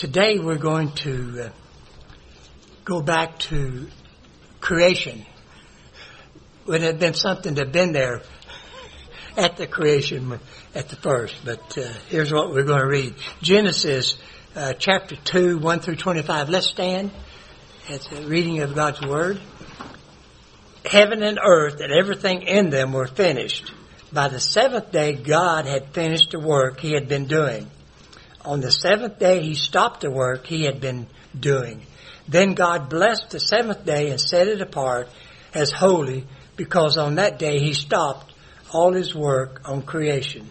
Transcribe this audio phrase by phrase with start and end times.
[0.00, 1.48] today we're going to uh,
[2.86, 3.86] go back to
[4.58, 5.26] creation.
[6.64, 8.22] Would have been something to have been there
[9.36, 10.40] at the creation
[10.74, 13.14] at the first, but uh, here's what we're going to read.
[13.42, 14.16] Genesis
[14.56, 16.48] uh, chapter 2, 1 through 25.
[16.48, 17.10] Let's stand.
[17.86, 19.38] It's a reading of God's Word.
[20.86, 23.70] Heaven and earth and everything in them were finished.
[24.10, 27.70] By the seventh day, God had finished the work he had been doing.
[28.44, 31.06] On the seventh day, he stopped the work he had been
[31.38, 31.82] doing.
[32.26, 35.08] Then God blessed the seventh day and set it apart
[35.52, 38.32] as holy because on that day he stopped
[38.72, 40.48] all his work on creation.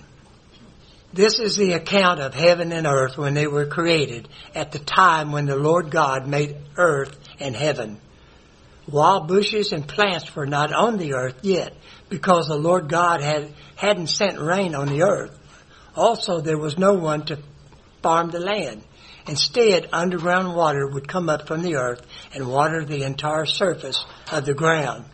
[1.13, 5.31] This is the account of heaven and earth when they were created at the time
[5.31, 7.99] when the Lord God made earth and heaven.
[8.87, 11.73] Wild bushes and plants were not on the earth yet
[12.09, 15.37] because the Lord God had, hadn't sent rain on the earth.
[15.95, 17.39] Also, there was no one to
[18.01, 18.83] farm the land.
[19.27, 22.01] Instead, underground water would come up from the earth
[22.33, 25.05] and water the entire surface of the ground.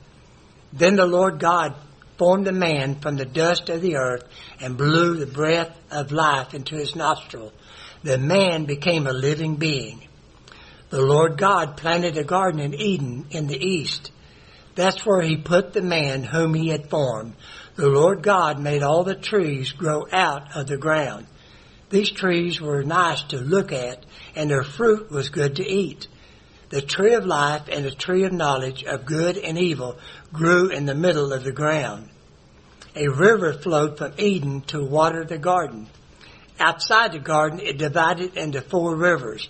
[0.71, 1.75] Then the Lord God
[2.17, 4.23] formed a man from the dust of the earth
[4.61, 7.51] and blew the breath of life into his nostril.
[8.03, 10.07] The man became a living being.
[10.89, 14.11] The Lord God planted a garden in Eden in the east.
[14.75, 17.33] That's where he put the man whom he had formed.
[17.75, 21.25] The Lord God made all the trees grow out of the ground.
[21.89, 24.05] These trees were nice to look at
[24.35, 26.07] and their fruit was good to eat.
[26.69, 29.97] The tree of life and the tree of knowledge of good and evil
[30.33, 32.09] grew in the middle of the ground.
[32.95, 35.87] A river flowed from Eden to water the garden.
[36.59, 39.47] Outside the garden, it divided into four rivers.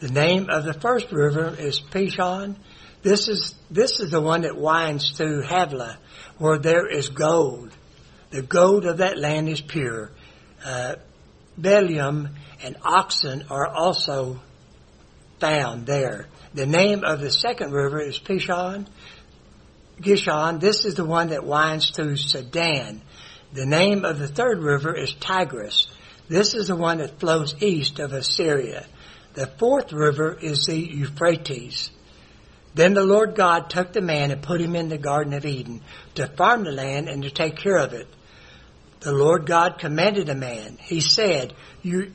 [0.00, 2.56] The name of the first river is Pishon.
[3.02, 5.98] This is, this is the one that winds through Havilah,
[6.38, 7.72] where there is gold.
[8.30, 10.10] The gold of that land is pure.
[10.64, 10.96] Uh,
[11.58, 12.30] Bdellium
[12.62, 14.40] and onyx are also
[15.40, 16.26] found there.
[16.54, 18.86] The name of the second river is Pishon.
[20.00, 23.02] Gishon, this is the one that winds through Sudan.
[23.52, 25.88] The name of the third river is Tigris.
[26.28, 28.86] This is the one that flows east of Assyria.
[29.34, 31.90] The fourth river is the Euphrates.
[32.74, 35.80] Then the Lord God took the man and put him in the Garden of Eden
[36.14, 38.06] to farm the land and to take care of it.
[39.00, 40.76] The Lord God commanded the man.
[40.80, 42.12] He said, you,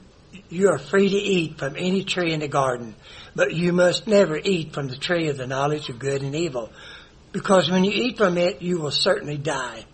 [0.50, 2.96] you are free to eat from any tree in the garden,
[3.36, 6.72] but you must never eat from the tree of the knowledge of good and evil,
[7.32, 9.86] because when you eat from it, you will certainly die.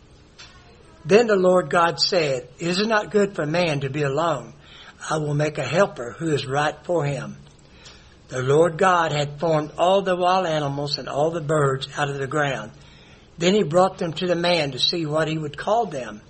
[1.06, 4.54] Then the Lord God said, Is it not good for man to be alone?
[5.10, 7.38] I will make a helper who is right for him.
[8.28, 12.18] The Lord God had formed all the wild animals and all the birds out of
[12.18, 12.72] the ground.
[13.38, 16.22] Then he brought them to the man to see what he would call them.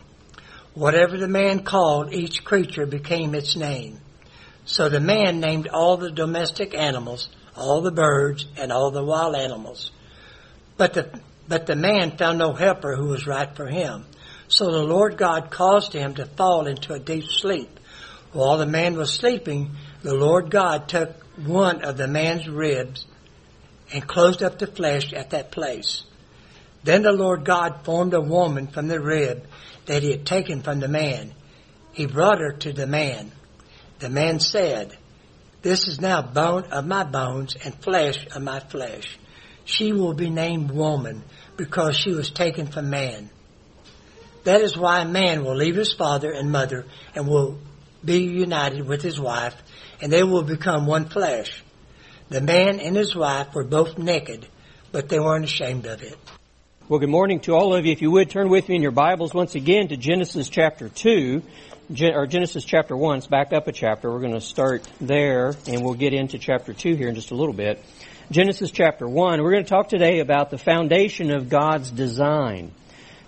[0.74, 4.00] Whatever the man called, each creature became its name.
[4.66, 9.36] So the man named all the domestic animals, all the birds, and all the wild
[9.36, 9.92] animals.
[10.78, 14.06] But the, but the man found no helper who was right for him.
[14.48, 17.80] So the Lord God caused him to fall into a deep sleep.
[18.32, 19.72] While the man was sleeping,
[20.04, 23.06] the Lord God took one of the man's ribs
[23.92, 26.04] and closed up the flesh at that place.
[26.84, 29.46] Then the Lord God formed a woman from the rib
[29.86, 31.34] that he had taken from the man.
[31.94, 33.32] He brought her to the man.
[34.00, 34.96] The man said,
[35.62, 39.18] This is now bone of my bones and flesh of my flesh.
[39.66, 41.24] She will be named woman
[41.58, 43.30] because she was taken from man.
[44.46, 47.60] That is why a man will leave his father and mother and will
[48.04, 49.56] be united with his wife
[50.02, 51.64] and they will become one flesh.
[52.30, 54.48] The man and his wife were both naked,
[54.92, 56.18] but they weren't ashamed of it.
[56.90, 57.92] Well, good morning to all of you.
[57.92, 61.44] If you would turn with me in your Bibles once again to Genesis chapter 2,
[62.02, 63.20] or Genesis chapter 1.
[63.20, 64.10] It's back up a chapter.
[64.12, 67.36] We're going to start there and we'll get into chapter 2 here in just a
[67.36, 67.80] little bit.
[68.32, 69.44] Genesis chapter 1.
[69.44, 72.72] We're going to talk today about the foundation of God's design.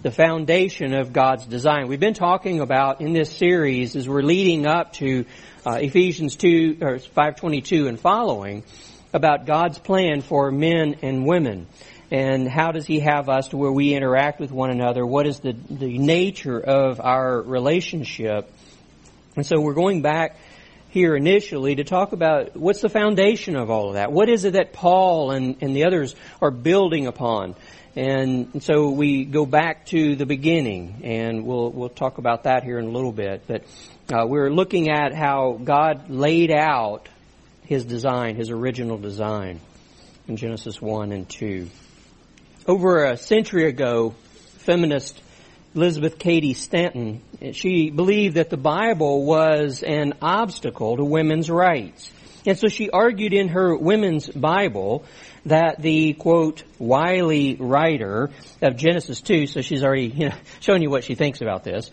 [0.02, 1.88] The foundation of God's design.
[1.88, 5.26] We've been talking about in this series as we're leading up to
[5.68, 8.64] uh, Ephesians 2 or 522 and following
[9.14, 11.68] about God's plan for men and women
[12.12, 15.06] and how does he have us to where we interact with one another?
[15.06, 18.52] What is the, the nature of our relationship?
[19.38, 20.36] And so we're going back
[20.90, 24.12] here initially to talk about what's the foundation of all of that.
[24.12, 27.56] What is it that Paul and, and the others are building upon?
[27.96, 32.80] And so we go back to the beginning, and we'll we'll talk about that here
[32.80, 33.44] in a little bit.
[33.48, 33.64] But
[34.14, 37.10] uh, we're looking at how God laid out
[37.64, 39.60] His design, His original design,
[40.30, 41.68] in Genesis one and two.
[42.68, 44.14] Over a century ago,
[44.60, 45.20] feminist
[45.74, 47.24] Elizabeth Cady Stanton,
[47.54, 52.12] she believed that the Bible was an obstacle to women's rights.
[52.46, 55.06] And so she argued in her women's Bible
[55.48, 58.30] that the quote wily writer
[58.62, 61.90] of Genesis 2, so she's already you know, showing you what she thinks about this.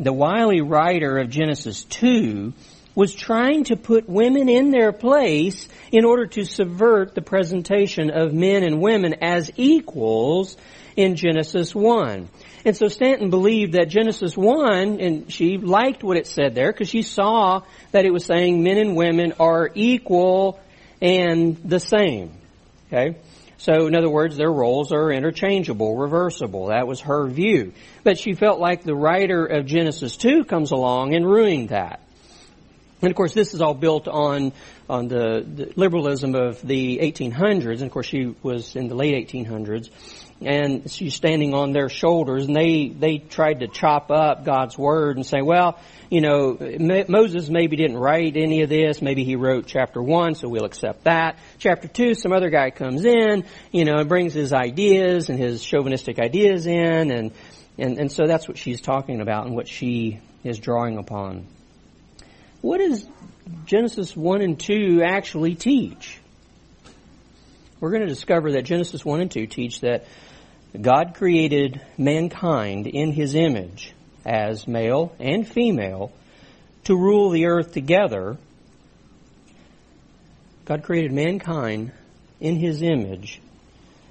[0.00, 2.52] The wily writer of Genesis 2
[2.98, 8.34] was trying to put women in their place in order to subvert the presentation of
[8.34, 10.56] men and women as equals
[10.96, 12.28] in Genesis 1.
[12.64, 16.88] And so Stanton believed that Genesis 1, and she liked what it said there because
[16.88, 17.62] she saw
[17.92, 20.58] that it was saying men and women are equal
[21.00, 22.32] and the same.
[22.88, 23.16] Okay?
[23.58, 26.66] So in other words, their roles are interchangeable, reversible.
[26.66, 27.74] That was her view.
[28.02, 32.00] But she felt like the writer of Genesis 2 comes along and ruined that.
[33.00, 34.52] And of course, this is all built on
[34.88, 37.74] on the, the, liberalism of the 1800s.
[37.74, 39.90] And of course, she was in the late 1800s,
[40.40, 42.46] and she's standing on their shoulders.
[42.46, 45.78] And they they tried to chop up God's word and say, well,
[46.10, 46.56] you know,
[47.08, 49.00] Moses maybe didn't write any of this.
[49.00, 51.38] Maybe he wrote chapter one, so we'll accept that.
[51.58, 55.62] Chapter two, some other guy comes in, you know, and brings his ideas and his
[55.62, 57.32] chauvinistic ideas in, and
[57.78, 61.46] and and so that's what she's talking about and what she is drawing upon.
[62.60, 63.06] What does
[63.66, 66.18] Genesis 1 and 2 actually teach?
[67.80, 70.06] We're going to discover that Genesis 1 and 2 teach that
[70.78, 73.92] God created mankind in his image
[74.26, 76.12] as male and female
[76.84, 78.36] to rule the earth together.
[80.64, 81.92] God created mankind
[82.40, 83.40] in his image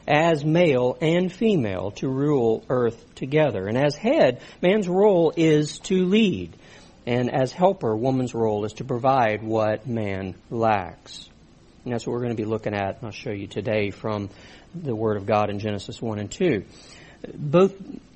[0.07, 3.67] as male and female to rule earth together.
[3.67, 6.55] And as head, man's role is to lead.
[7.07, 11.29] And as helper, woman's role is to provide what man lacks.
[11.85, 14.29] And that's what we're going to be looking at, and I'll show you today from
[14.75, 16.65] the Word of God in Genesis 1 and 2.
[17.33, 17.75] Both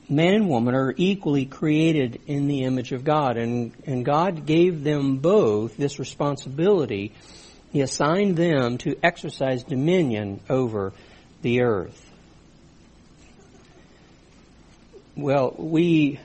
[0.09, 4.83] man and woman are equally created in the image of God, and, and God gave
[4.83, 7.13] them both this responsibility.
[7.71, 10.91] He assigned them to exercise dominion over
[11.41, 12.11] the earth.
[15.15, 16.19] Well, we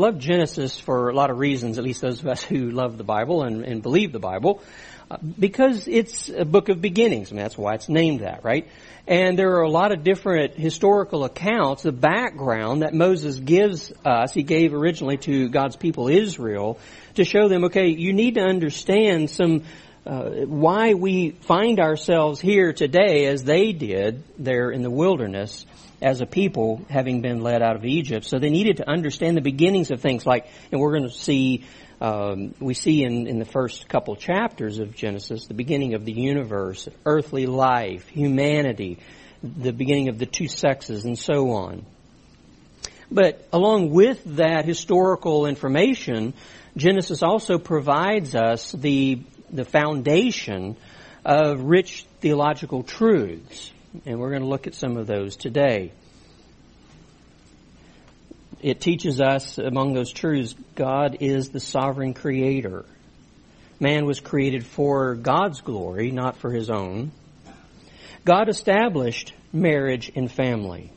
[0.00, 3.04] love Genesis for a lot of reasons, at least those of us who love the
[3.04, 4.62] Bible and, and believe the Bible,
[5.10, 7.30] uh, because it's a book of beginnings.
[7.30, 8.66] I mean, that's why it's named that, right?
[9.06, 14.32] And there are a lot of different historical accounts, the background that Moses gives us,
[14.32, 16.78] he gave originally to God's people Israel,
[17.14, 19.64] to show them, okay, you need to understand some
[20.06, 25.66] uh, why we find ourselves here today as they did there in the wilderness
[26.02, 28.24] as a people having been led out of Egypt.
[28.24, 31.64] So they needed to understand the beginnings of things like, and we're going to see,
[32.00, 36.12] um, we see in, in the first couple chapters of Genesis, the beginning of the
[36.12, 38.98] universe, earthly life, humanity,
[39.42, 41.84] the beginning of the two sexes, and so on.
[43.10, 46.32] But along with that historical information,
[46.76, 49.20] Genesis also provides us the,
[49.50, 50.76] the foundation
[51.24, 53.72] of rich theological truths
[54.04, 55.92] and we're going to look at some of those today.
[58.62, 62.84] It teaches us, among those truths, God is the sovereign creator.
[63.78, 67.12] Man was created for God's glory, not for his own.
[68.24, 70.92] God established marriage and family.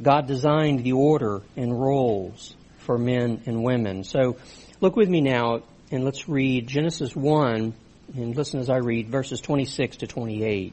[0.00, 4.04] God designed the order and roles for men and women.
[4.04, 4.36] So
[4.80, 7.74] look with me now and let's read Genesis 1
[8.14, 10.72] and listen as I read verses 26 to 28.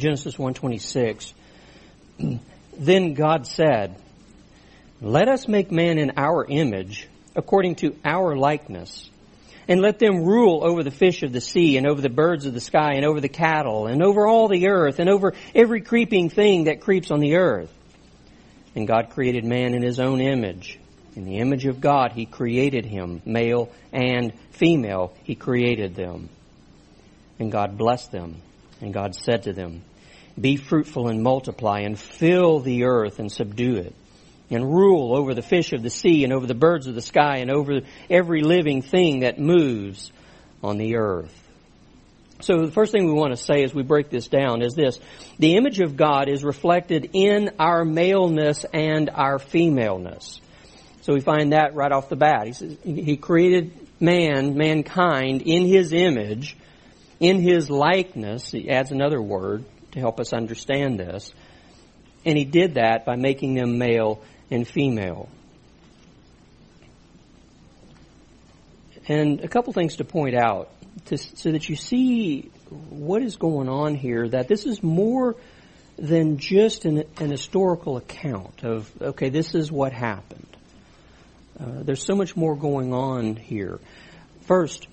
[0.00, 1.34] Genesis 1:26.
[2.76, 3.94] then God said,
[5.00, 9.08] "Let us make man in our image, according to our likeness,
[9.68, 12.54] and let them rule over the fish of the sea and over the birds of
[12.54, 16.28] the sky and over the cattle and over all the earth and over every creeping
[16.28, 17.72] thing that creeps on the earth."
[18.74, 20.78] And God created man in his own image.
[21.16, 26.28] In the image of God, he created him, male and female, he created them.
[27.38, 28.36] And God blessed them.
[28.80, 29.82] And God said to them,
[30.40, 33.94] Be fruitful and multiply and fill the earth and subdue it
[34.50, 37.38] and rule over the fish of the sea and over the birds of the sky
[37.38, 40.10] and over every living thing that moves
[40.62, 41.36] on the earth.
[42.40, 44.98] So the first thing we want to say as we break this down is this.
[45.38, 50.40] The image of God is reflected in our maleness and our femaleness.
[51.02, 52.46] So we find that right off the bat.
[52.46, 56.56] He says he created man, mankind in his image
[57.20, 61.32] in his likeness, he adds another word to help us understand this,
[62.24, 65.28] and he did that by making them male and female.
[69.08, 70.70] And a couple things to point out
[71.06, 72.50] to, so that you see
[72.90, 75.36] what is going on here, that this is more
[75.96, 80.46] than just an, an historical account of, okay, this is what happened.
[81.58, 83.80] Uh, there's so much more going on here.
[84.42, 84.86] First,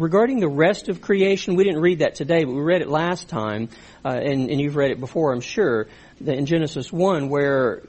[0.00, 3.28] regarding the rest of creation, we didn't read that today, but we read it last
[3.28, 3.68] time,
[4.04, 5.86] uh, and, and you've read it before, I'm sure,
[6.24, 7.82] in Genesis 1, where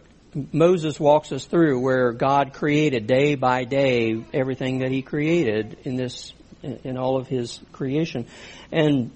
[0.51, 5.95] Moses walks us through where God created day by day everything that He created in
[5.95, 8.27] this, in all of His creation.
[8.71, 9.11] And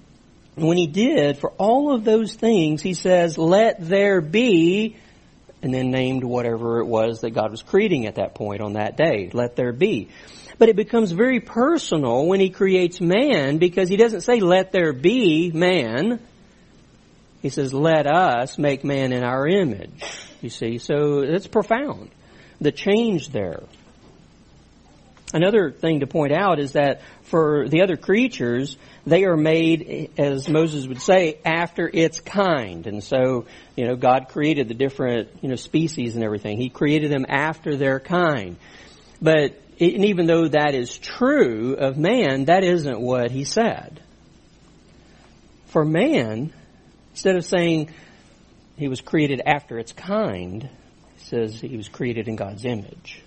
[0.54, 4.96] when He did, for all of those things, He says, let there be,
[5.62, 8.96] and then named whatever it was that God was creating at that point on that
[8.96, 9.30] day.
[9.32, 10.08] Let there be.
[10.58, 14.92] But it becomes very personal when He creates man because He doesn't say, let there
[14.92, 16.20] be man.
[17.42, 20.02] He says, let us make man in our image.
[20.40, 22.10] You see, so it's profound.
[22.60, 23.62] The change there.
[25.34, 30.48] Another thing to point out is that for the other creatures, they are made, as
[30.48, 32.86] Moses would say, after its kind.
[32.86, 33.46] And so,
[33.76, 36.56] you know, God created the different, you know, species and everything.
[36.58, 38.56] He created them after their kind.
[39.20, 44.00] But, and even though that is true of man, that isn't what he said.
[45.66, 46.52] For man,
[47.12, 47.90] instead of saying,
[48.76, 50.64] he was created after its kind.
[50.64, 50.70] It
[51.18, 53.22] says he was created in God's image.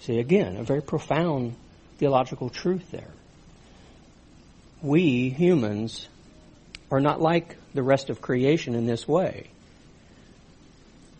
[0.00, 1.54] See, again, a very profound
[1.98, 3.10] theological truth there.
[4.82, 6.08] We, humans,
[6.90, 9.48] are not like the rest of creation in this way.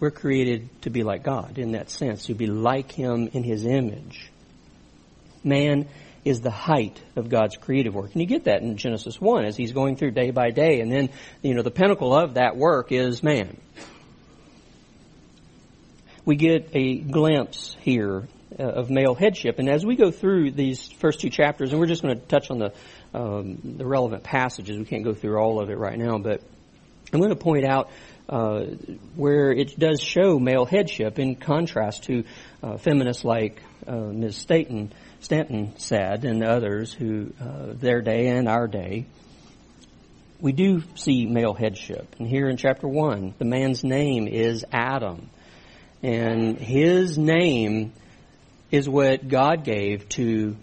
[0.00, 3.64] We're created to be like God in that sense, to be like Him in His
[3.64, 4.30] image.
[5.44, 5.88] Man
[6.24, 8.12] is the height of God's creative work.
[8.12, 10.80] And you get that in Genesis 1 as he's going through day by day.
[10.80, 11.10] And then,
[11.42, 13.58] you know, the pinnacle of that work is man.
[16.24, 18.26] We get a glimpse here
[18.58, 19.58] uh, of male headship.
[19.58, 22.50] And as we go through these first two chapters, and we're just going to touch
[22.50, 22.72] on the,
[23.12, 26.40] um, the relevant passages, we can't go through all of it right now, but
[27.12, 27.90] I'm going to point out
[28.28, 28.60] uh,
[29.16, 32.24] where it does show male headship in contrast to
[32.62, 34.36] uh, feminists like uh, Ms.
[34.36, 34.92] Staten
[35.24, 39.06] Stanton said, and others who, uh, their day and our day,
[40.38, 42.14] we do see male headship.
[42.18, 45.30] And here in chapter 1, the man's name is Adam.
[46.02, 47.94] And his name
[48.70, 50.56] is what God gave to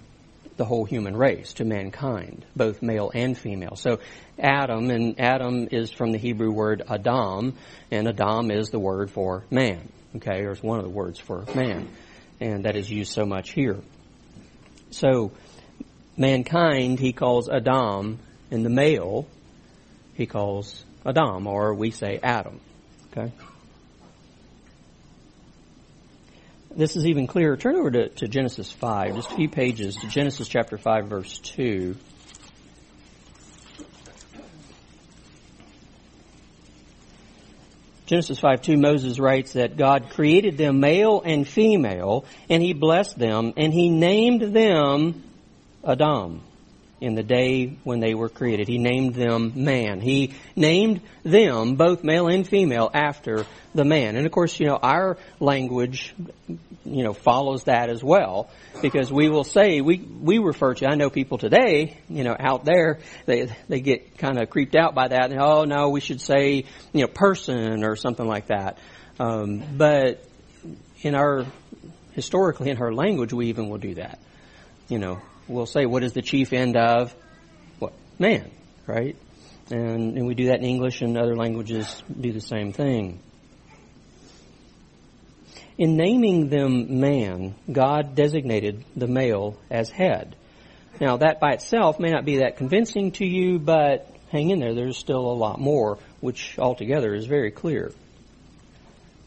[0.58, 3.76] the whole human race, to mankind, both male and female.
[3.76, 3.98] So
[4.38, 7.58] Adam, and Adam is from the Hebrew word Adam,
[7.90, 9.92] and Adam is the word for man.
[10.18, 11.90] Okay, or it's one of the words for man.
[12.40, 13.80] And that is used so much here.
[14.92, 15.32] So,
[16.18, 18.20] mankind he calls Adam,
[18.52, 19.28] and the male
[20.14, 22.60] he calls Adam, or we say Adam.
[23.12, 23.32] Okay?
[26.76, 27.58] This is even clearer.
[27.58, 31.40] Turn over to, to Genesis 5, just a few pages to Genesis chapter 5, verse
[31.40, 31.96] 2.
[38.12, 43.18] Genesis 5 2, Moses writes that God created them male and female, and he blessed
[43.18, 45.24] them, and he named them
[45.82, 46.42] Adam
[47.02, 48.68] in the day when they were created.
[48.68, 50.00] He named them man.
[50.00, 54.16] He named them, both male and female, after the man.
[54.16, 56.14] And of course, you know, our language,
[56.86, 58.52] you know, follows that as well.
[58.84, 62.66] Because we will say, we, we refer to, I know people today, you know, out
[62.66, 65.32] there, they, they get kind of creeped out by that.
[65.32, 68.78] And, oh no, we should say, you know, person or something like that.
[69.20, 70.24] Um, but
[71.02, 71.46] in our,
[72.12, 74.20] historically in our language, we even will do that.
[74.88, 77.14] You know, we'll say, what is the chief end of
[77.80, 77.94] what?
[78.20, 78.50] Man,
[78.88, 79.16] right?
[79.70, 83.20] And, and we do that in English and other languages do the same thing.
[85.78, 90.36] In naming them man, God designated the male as head.
[91.00, 94.76] Now that by itself may not be that convincing to you, but hang in there,
[94.76, 97.92] there's still a lot more, which altogether is very clear.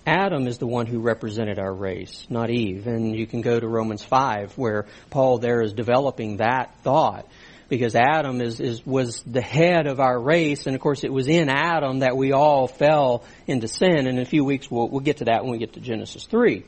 [0.06, 2.86] Adam is the one who represented our race, not Eve.
[2.86, 7.26] And you can go to Romans 5 where Paul there is developing that thought
[7.68, 11.28] because Adam is, is, was the head of our race, and of course it was
[11.28, 15.00] in Adam that we all fell into sin, and in a few weeks we'll, we'll
[15.00, 16.64] get to that when we get to Genesis 3.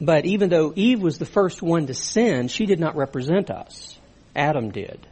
[0.00, 3.96] But even though Eve was the first one to sin, she did not represent us.
[4.34, 5.06] Adam did.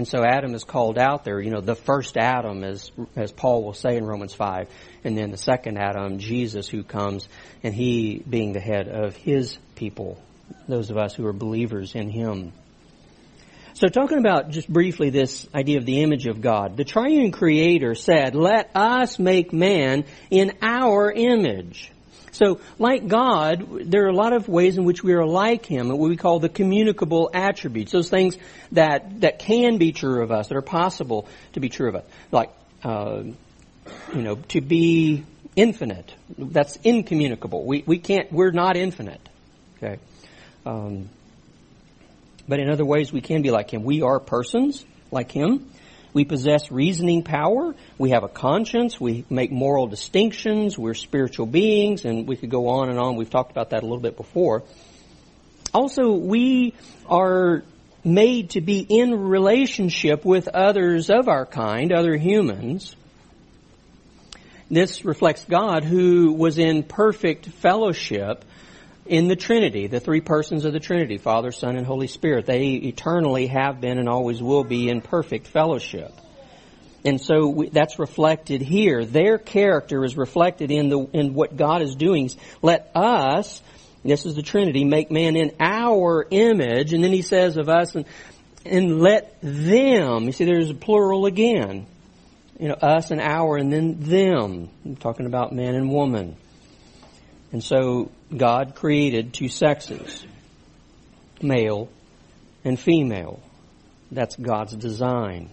[0.00, 3.62] And so Adam is called out there, you know, the first Adam, as, as Paul
[3.62, 4.66] will say in Romans 5,
[5.04, 7.28] and then the second Adam, Jesus, who comes,
[7.62, 10.18] and he being the head of his people,
[10.66, 12.54] those of us who are believers in him.
[13.74, 17.94] So talking about just briefly this idea of the image of God, the triune creator
[17.94, 21.92] said, let us make man in our image.
[22.32, 25.88] So, like God, there are a lot of ways in which we are like Him,
[25.88, 28.36] what we call the communicable attributes, those things
[28.72, 32.04] that, that can be true of us, that are possible to be true of us.
[32.30, 32.50] Like,
[32.84, 33.22] uh,
[34.14, 35.24] you know, to be
[35.56, 36.14] infinite.
[36.38, 37.64] That's incommunicable.
[37.64, 39.28] We, we can't, we're not infinite.
[39.76, 39.98] Okay.
[40.64, 41.08] Um,
[42.46, 43.82] but in other ways we can be like Him.
[43.82, 45.70] We are persons like Him.
[46.12, 47.74] We possess reasoning power.
[47.98, 49.00] We have a conscience.
[49.00, 50.76] We make moral distinctions.
[50.76, 53.16] We're spiritual beings, and we could go on and on.
[53.16, 54.64] We've talked about that a little bit before.
[55.72, 56.74] Also, we
[57.06, 57.62] are
[58.02, 62.96] made to be in relationship with others of our kind, other humans.
[64.70, 68.44] This reflects God who was in perfect fellowship
[69.10, 72.46] in the Trinity, the three persons of the Trinity, Father, Son, and Holy Spirit.
[72.46, 76.12] They eternally have been and always will be in perfect fellowship.
[77.04, 79.04] And so we, that's reflected here.
[79.04, 82.30] Their character is reflected in the in what God is doing.
[82.62, 83.60] Let us,
[84.04, 87.96] this is the Trinity, make man in our image, and then he says of us,
[87.96, 88.04] and,
[88.64, 90.24] and let them.
[90.26, 91.86] You see, there's a plural again.
[92.60, 94.68] You know, us and our, and then them.
[94.84, 96.36] I'm talking about man and woman.
[97.50, 100.24] And so God created two sexes,
[101.42, 101.88] male
[102.64, 103.42] and female.
[104.12, 105.50] That's God's design.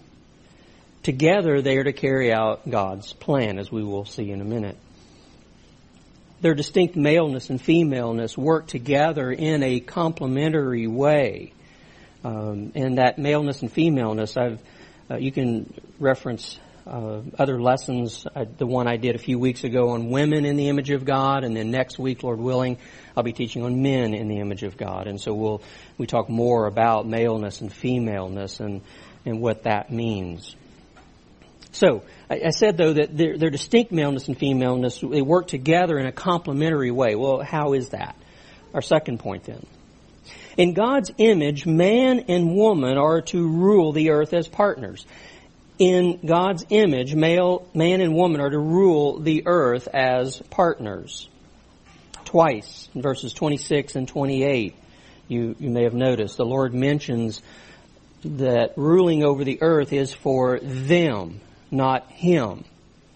[1.02, 4.76] Together they are to carry out God's plan, as we will see in a minute.
[6.40, 11.52] Their distinct maleness and femaleness work together in a complementary way.
[12.22, 14.60] Um, and that maleness and femaleness, I've,
[15.10, 16.58] uh, you can reference
[16.88, 18.26] uh, other lessons.
[18.34, 21.04] Uh, the one I did a few weeks ago on women in the image of
[21.04, 22.78] God, and then next week, Lord willing,
[23.16, 25.06] I'll be teaching on men in the image of God.
[25.06, 25.62] And so we'll
[25.98, 28.80] we talk more about maleness and femaleness and
[29.24, 30.56] and what that means.
[31.72, 35.98] So I, I said though that their, their distinct maleness and femaleness they work together
[35.98, 37.14] in a complementary way.
[37.14, 38.16] Well, how is that?
[38.74, 39.66] Our second point then.
[40.56, 45.06] In God's image, man and woman are to rule the earth as partners
[45.78, 51.28] in God's image, male, man and woman are to rule the earth as partners.
[52.24, 54.76] Twice, in verses 26 and 28,
[55.28, 57.40] you, you may have noticed, the Lord mentions
[58.24, 62.64] that ruling over the earth is for them, not him.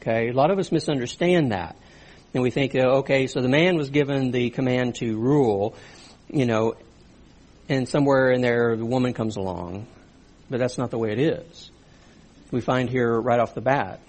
[0.01, 0.29] Okay?
[0.29, 1.77] A lot of us misunderstand that.
[2.33, 5.75] And we think, oh, okay, so the man was given the command to rule,
[6.29, 6.77] you know,
[7.69, 9.87] and somewhere in there the woman comes along.
[10.49, 11.72] But that's not the way it is
[12.53, 14.01] we find here right off the bat.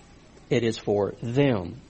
[0.49, 1.81] It is for them.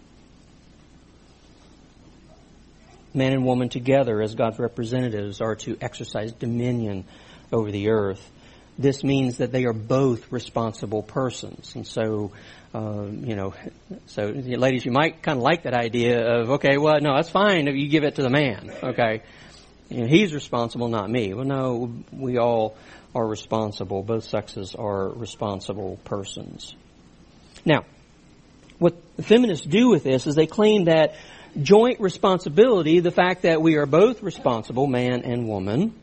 [3.14, 7.06] Man and woman together as God's representatives are to exercise dominion
[7.52, 8.32] over the earth.
[8.78, 11.76] This means that they are both responsible persons.
[11.76, 12.32] And so,
[12.74, 13.54] uh, you know,
[14.08, 17.68] so ladies, you might kind of like that idea of, okay, well, no, that's fine
[17.68, 18.72] if you give it to the man.
[18.82, 19.22] Okay.
[19.90, 21.34] Know, he's responsible, not me.
[21.34, 22.78] Well, no, we all
[23.14, 24.02] are responsible.
[24.04, 26.76] Both sexes are responsible persons.
[27.66, 27.86] Now,
[28.80, 31.16] what feminists do with this is they claim that
[31.62, 35.94] joint responsibility, the fact that we are both responsible, man and woman,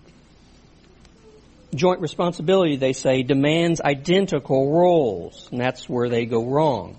[1.74, 5.48] joint responsibility, they say, demands identical roles.
[5.50, 6.96] And that's where they go wrong.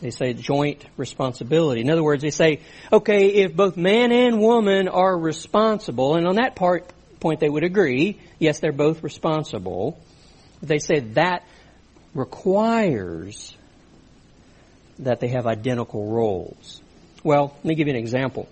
[0.00, 1.82] They say joint responsibility.
[1.82, 2.60] In other words, they say,
[2.92, 7.64] okay, if both man and woman are responsible, and on that part, point they would
[7.64, 8.18] agree.
[8.38, 10.00] Yes, they're both responsible.
[10.62, 11.44] They say that
[12.14, 13.54] requires
[14.98, 16.80] that they have identical roles.
[17.22, 18.48] Well, let me give you an example.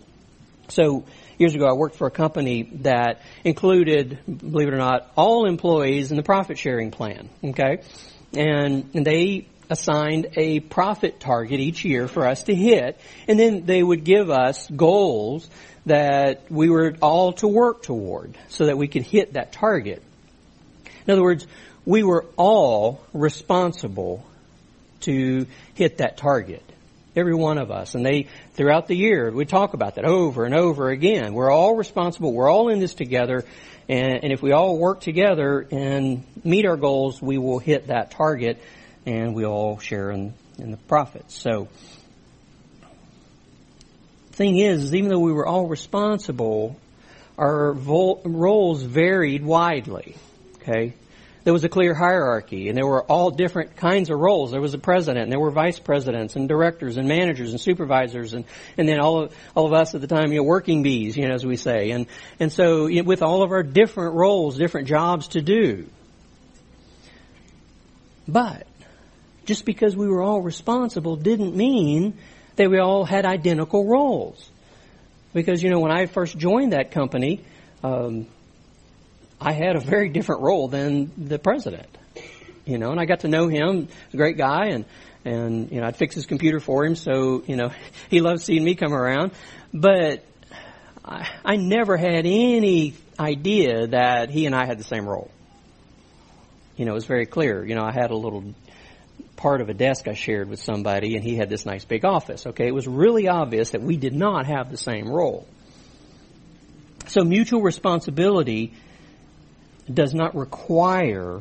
[0.68, 1.04] So,
[1.38, 6.10] years ago, I worked for a company that included, believe it or not, all employees
[6.10, 7.30] in the profit sharing plan.
[7.42, 7.82] Okay?
[8.34, 13.66] And, and they assigned a profit target each year for us to hit, and then
[13.66, 15.48] they would give us goals
[15.86, 20.02] that we were all to work toward so that we could hit that target.
[21.06, 21.46] In other words,
[21.84, 24.24] we were all responsible
[25.00, 26.62] to hit that target.
[27.16, 27.94] Every one of us.
[27.94, 31.32] And they, throughout the year, we talk about that over and over again.
[31.32, 32.32] We're all responsible.
[32.32, 33.44] We're all in this together.
[33.88, 38.10] And, and if we all work together and meet our goals, we will hit that
[38.10, 38.60] target
[39.08, 41.34] and we all share in, in the profits.
[41.34, 41.68] So,
[44.32, 46.76] thing is, is even though we were all responsible,
[47.38, 50.14] our roles varied widely.
[50.56, 50.92] Okay?
[51.44, 54.50] There was a clear hierarchy, and there were all different kinds of roles.
[54.50, 58.34] There was a president, and there were vice presidents, and directors, and managers, and supervisors,
[58.34, 58.44] and,
[58.76, 61.26] and then all of, all of us at the time, you know, working bees, you
[61.26, 61.92] know, as we say.
[61.92, 62.06] And,
[62.38, 65.88] and so, you know, with all of our different roles, different jobs to do.
[68.28, 68.66] But,
[69.48, 72.18] just because we were all responsible didn't mean
[72.56, 74.50] that we all had identical roles.
[75.32, 77.40] Because, you know, when I first joined that company,
[77.82, 78.26] um,
[79.40, 81.88] I had a very different role than the president.
[82.66, 84.84] You know, and I got to know him, a great guy, and,
[85.24, 87.70] and, you know, I'd fix his computer for him, so, you know,
[88.10, 89.32] he loved seeing me come around.
[89.72, 90.26] But
[91.02, 95.30] I, I never had any idea that he and I had the same role.
[96.76, 97.64] You know, it was very clear.
[97.64, 98.54] You know, I had a little
[99.38, 102.46] part of a desk I shared with somebody and he had this nice big office.
[102.46, 105.46] Okay, it was really obvious that we did not have the same role.
[107.06, 108.74] So mutual responsibility
[109.90, 111.40] does not require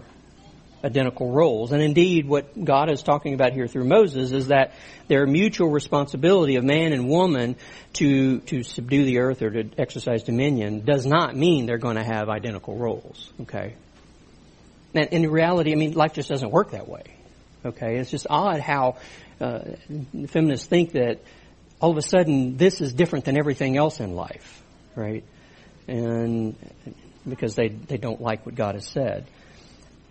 [0.84, 1.72] identical roles.
[1.72, 4.74] And indeed, what God is talking about here through Moses is that
[5.08, 7.56] their mutual responsibility of man and woman
[7.94, 12.04] to, to subdue the earth or to exercise dominion does not mean they're going to
[12.04, 13.34] have identical roles.
[13.42, 13.76] Okay?
[14.94, 17.17] And in reality, I mean, life just doesn't work that way.
[17.66, 17.98] Okay?
[17.98, 18.98] It's just odd how
[19.40, 19.60] uh,
[20.28, 21.20] feminists think that
[21.80, 24.64] all of a sudden this is different than everything else in life.
[24.96, 25.24] Right?
[25.88, 26.56] And
[27.28, 29.28] because they, they don't like what God has said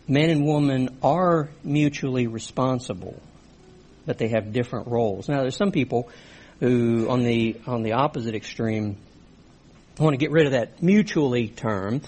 [0.08, 3.20] man and woman are mutually responsible,
[4.04, 5.28] but they have different roles.
[5.28, 6.08] Now, there's some people
[6.60, 8.96] who, on the on the opposite extreme,
[9.98, 12.02] want to get rid of that mutually term,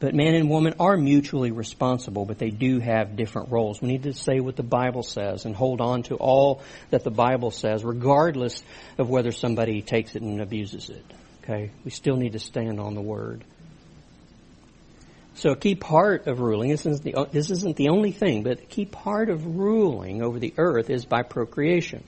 [0.00, 3.82] but man and woman are mutually responsible, but they do have different roles.
[3.82, 7.10] We need to say what the Bible says and hold on to all that the
[7.10, 8.62] Bible says, regardless
[8.96, 11.04] of whether somebody takes it and abuses it.
[11.42, 11.70] Okay?
[11.84, 13.44] We still need to stand on the Word.
[15.34, 18.60] So a key part of ruling, this isn't, the, this isn't the only thing, but
[18.60, 22.04] a key part of ruling over the earth is by procreation.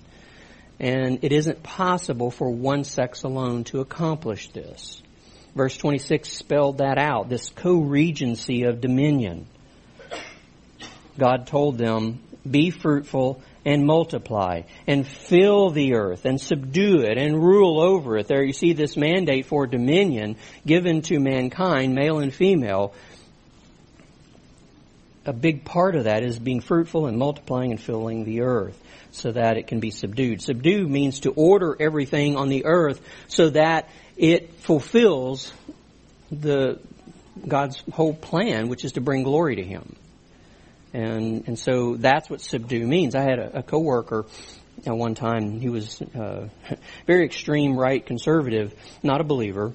[0.78, 5.02] And it isn't possible for one sex alone to accomplish this.
[5.56, 9.46] Verse 26 spelled that out, this co-regency of dominion.
[11.18, 17.42] God told them, be fruitful and multiply and fill the earth and subdue it and
[17.42, 18.28] rule over it.
[18.28, 22.92] There you see this mandate for dominion given to mankind, male and female,
[25.24, 29.32] a big part of that is being fruitful and multiplying and filling the earth so
[29.32, 30.42] that it can be subdued.
[30.42, 35.52] Subdue means to order everything on the earth so that it fulfills
[36.30, 36.80] the
[37.46, 39.96] God's whole plan, which is to bring glory to Him.
[40.92, 43.14] And and so that's what subdue means.
[43.14, 44.26] I had a, a coworker
[44.86, 45.60] at one time.
[45.60, 46.48] He was uh,
[47.06, 49.74] very extreme right conservative, not a believer,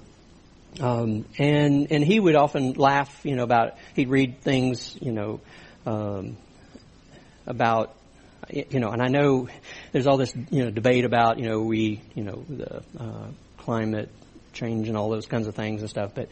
[0.80, 5.42] um, and and he would often laugh, you know, about he'd read things, you know,
[5.86, 6.38] um,
[7.46, 7.96] about
[8.50, 9.48] you know, and I know
[9.92, 13.28] there's all this you know debate about you know we you know the uh,
[13.58, 14.10] climate
[14.54, 16.30] change and all those kinds of things and stuff, but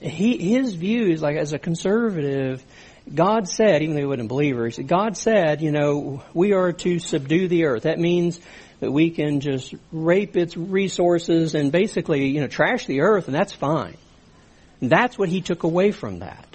[0.00, 2.64] he his view is like as a conservative.
[3.12, 6.52] God said, even though he wasn't a believer, he said, God said, you know, we
[6.52, 7.82] are to subdue the earth.
[7.82, 8.40] That means
[8.80, 13.34] that we can just rape its resources and basically, you know, trash the earth and
[13.34, 13.96] that's fine.
[14.80, 16.46] And that's what he took away from that.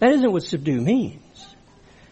[0.00, 1.22] That isn't what subdue means.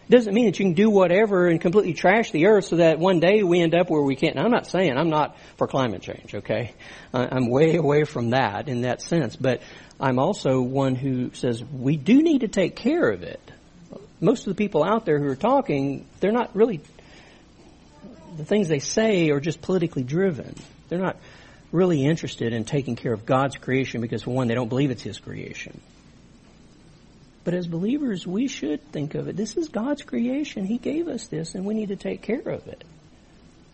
[0.07, 3.19] Doesn't mean that you can do whatever and completely trash the earth so that one
[3.19, 4.37] day we end up where we can't.
[4.37, 6.73] I'm not saying I'm not for climate change, okay?
[7.13, 9.61] I'm way away from that in that sense, but
[9.99, 13.41] I'm also one who says we do need to take care of it.
[14.21, 16.81] Most of the people out there who are talking, they're not really
[18.37, 20.55] the things they say are just politically driven.
[20.89, 21.17] They're not
[21.71, 25.01] really interested in taking care of God's creation because, for one, they don't believe it's
[25.01, 25.79] His creation.
[27.45, 29.37] But as believers, we should think of it.
[29.37, 30.65] This is God's creation.
[30.65, 32.83] He gave us this, and we need to take care of it.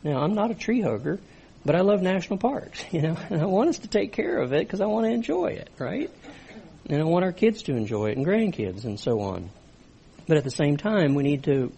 [0.03, 1.19] Now, I'm not a tree hugger,
[1.65, 4.53] but I love national parks, you know, and I want us to take care of
[4.53, 6.11] it because I want to enjoy it, right?
[6.87, 9.49] And I want our kids to enjoy it and grandkids and so on.
[10.27, 11.71] But at the same time, we need to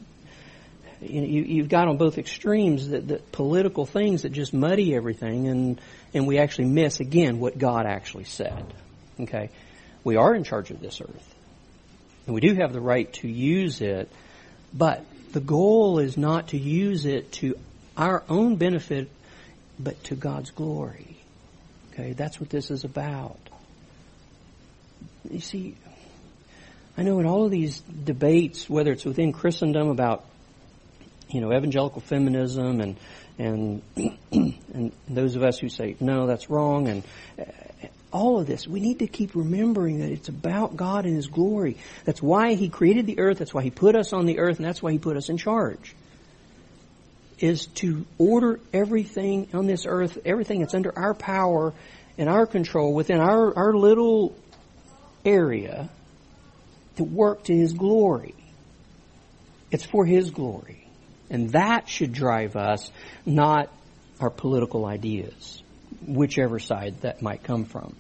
[1.02, 4.96] you know, you, you've got on both extremes that, that political things that just muddy
[4.96, 5.82] everything, and
[6.14, 8.74] and we actually miss again what God actually said.
[9.20, 9.50] Okay,
[10.04, 11.33] we are in charge of this earth,
[12.26, 14.10] and we do have the right to use it,
[14.74, 17.56] but the goal is not to use it to
[17.98, 19.10] our own benefit,
[19.80, 21.18] but to God's glory.
[21.92, 23.38] Okay, that's what this is about.
[25.30, 25.76] You see,
[26.98, 30.26] I know in all of these debates, whether it's within Christendom about
[31.34, 32.96] you know, evangelical feminism and
[33.40, 33.82] and
[34.32, 37.04] and those of us who say no, that's wrong, and
[38.14, 41.78] all of this, we need to keep remembering that it's about God and His glory.
[42.06, 43.40] That's why He created the earth.
[43.40, 45.38] That's why He put us on the earth, and that's why He put us in
[45.38, 45.96] charge.
[47.40, 51.74] Is to order everything on this earth, everything that's under our power
[52.18, 54.36] and our control within our, our little
[55.26, 55.90] area
[56.98, 58.36] to work to His glory.
[59.72, 60.88] It's for His glory.
[61.30, 62.92] And that should drive us,
[63.26, 63.70] not
[64.20, 65.64] our political ideas,
[66.06, 67.96] whichever side that might come from.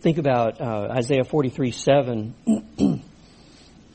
[0.00, 2.34] Think about uh, Isaiah 43 7.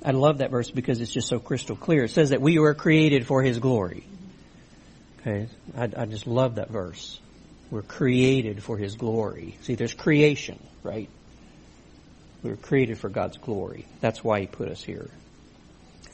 [0.06, 2.04] I love that verse because it's just so crystal clear.
[2.04, 4.04] It says that we were created for His glory.
[5.22, 7.20] Okay, I, I just love that verse.
[7.72, 9.58] We're created for His glory.
[9.62, 11.10] See, there's creation, right?
[12.44, 13.86] We were created for God's glory.
[14.02, 15.10] That's why He put us here.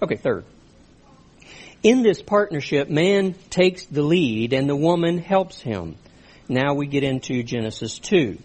[0.04, 0.46] Okay, third.
[1.82, 5.96] In this partnership, man takes the lead and the woman helps him.
[6.48, 8.38] Now we get into Genesis 2.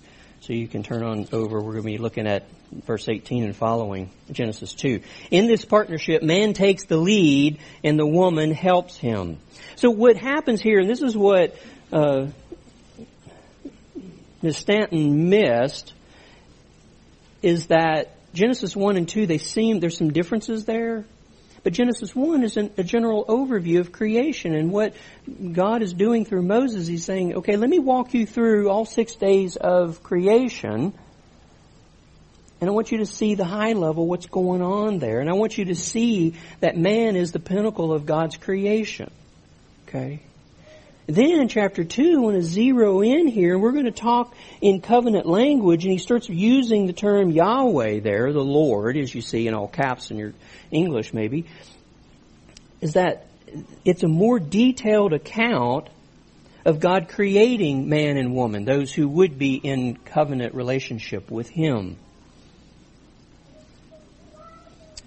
[0.44, 1.56] So you can turn on over.
[1.58, 5.00] We're going to be looking at verse 18 and following, Genesis 2.
[5.30, 9.38] In this partnership, man takes the lead and the woman helps him.
[9.76, 11.56] So what happens here, and this is what
[11.90, 12.26] uh,
[14.42, 14.58] Ms.
[14.58, 15.94] Stanton missed,
[17.40, 21.06] is that Genesis 1 and 2, they seem, there's some differences there.
[21.64, 24.94] But Genesis 1 is an, a general overview of creation and what
[25.52, 26.86] God is doing through Moses.
[26.86, 30.92] He's saying, okay, let me walk you through all six days of creation.
[32.60, 35.20] And I want you to see the high level, what's going on there.
[35.20, 39.10] And I want you to see that man is the pinnacle of God's creation.
[39.88, 40.20] Okay?
[41.06, 44.34] Then in chapter 2, I want to zero in here, and we're going to talk
[44.62, 49.20] in covenant language, and he starts using the term Yahweh there, the Lord, as you
[49.20, 50.32] see in all caps in your
[50.70, 51.44] English maybe,
[52.80, 53.26] is that
[53.84, 55.88] it's a more detailed account
[56.64, 61.98] of God creating man and woman, those who would be in covenant relationship with Him.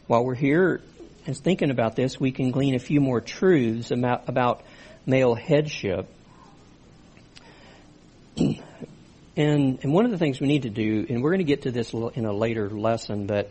[0.05, 0.81] While we're here
[1.25, 4.61] and thinking about this, we can glean a few more truths about, about
[5.07, 6.07] male headship.
[8.37, 8.59] and,
[9.35, 11.71] and one of the things we need to do, and we're going to get to
[11.71, 13.49] this in a later lesson, but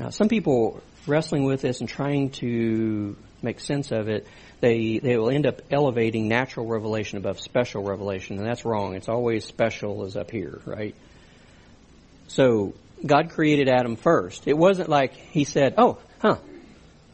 [0.00, 4.26] uh, some people wrestling with this and trying to make sense of it,
[4.60, 8.94] they, they will end up elevating natural revelation above special revelation, and that's wrong.
[8.94, 10.94] It's always special is up here, right?
[12.28, 14.48] So, God created Adam first.
[14.48, 16.36] It wasn't like he said, oh, huh,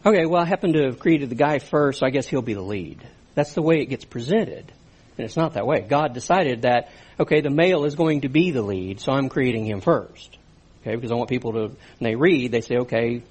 [0.06, 2.54] okay, well, I happen to have created the guy first, so I guess he'll be
[2.54, 3.00] the lead.
[3.34, 4.72] That's the way it gets presented.
[5.16, 5.80] And it's not that way.
[5.80, 9.66] God decided that, okay, the male is going to be the lead, so I'm creating
[9.66, 10.38] him first.
[10.82, 13.22] Okay, because I want people to, when they read, they say, okay,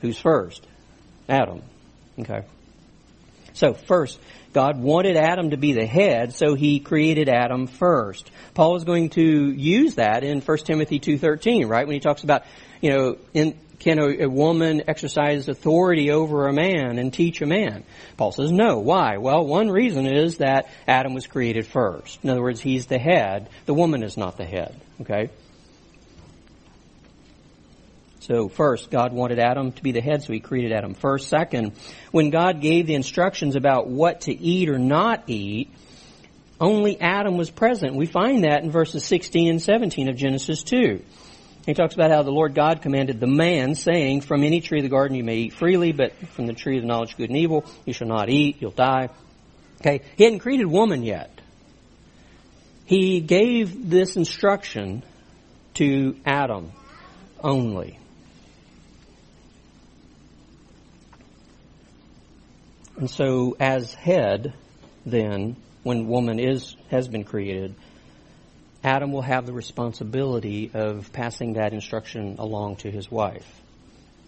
[0.00, 0.66] who's first?
[1.28, 1.62] Adam.
[2.18, 2.42] Okay.
[3.52, 4.18] So first,
[4.52, 8.30] God wanted Adam to be the head, so he created Adam first.
[8.54, 11.86] Paul is going to use that in 1 Timothy 2.13, right?
[11.86, 12.42] When he talks about,
[12.80, 17.46] you know, in, can a, a, woman exercise authority over a man and teach a
[17.46, 17.82] man?
[18.18, 18.78] Paul says no.
[18.78, 19.16] Why?
[19.16, 22.22] Well, one reason is that Adam was created first.
[22.22, 23.48] In other words, he's the head.
[23.64, 24.78] The woman is not the head.
[25.00, 25.30] Okay?
[28.20, 31.28] So first, God wanted Adam to be the head, so he created Adam first.
[31.28, 31.72] Second,
[32.10, 35.70] when God gave the instructions about what to eat or not eat,
[36.60, 37.96] only Adam was present.
[37.96, 41.02] We find that in verses 16 and 17 of Genesis 2.
[41.66, 44.82] He talks about how the Lord God commanded the man, saying, From any tree of
[44.82, 47.28] the garden you may eat freely, but from the tree of the knowledge of good
[47.28, 49.10] and evil you shall not eat, you'll die.
[49.80, 51.40] Okay, he hadn't created woman yet.
[52.86, 55.02] He gave this instruction
[55.74, 56.72] to Adam
[57.38, 57.98] only.
[62.96, 64.52] And so as head,
[65.06, 67.74] then, when woman is, has been created,
[68.82, 73.46] Adam will have the responsibility of passing that instruction along to his wife.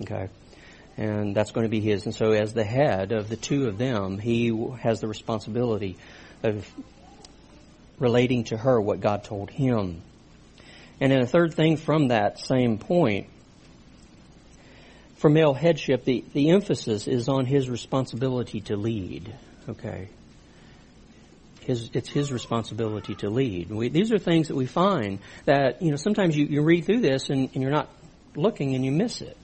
[0.03, 0.29] Okay?
[0.97, 2.05] And that's going to be his.
[2.05, 4.49] And so, as the head of the two of them, he
[4.81, 5.97] has the responsibility
[6.43, 6.71] of
[7.99, 10.03] relating to her what God told him.
[11.01, 13.29] And then a third thing from that same point,
[15.17, 19.33] for male headship, the, the emphasis is on his responsibility to lead.
[19.69, 20.09] Okay?
[21.63, 23.71] His, it's his responsibility to lead.
[23.71, 27.01] We, these are things that we find that, you know, sometimes you, you read through
[27.01, 27.89] this and, and you're not
[28.35, 29.37] looking and you miss it.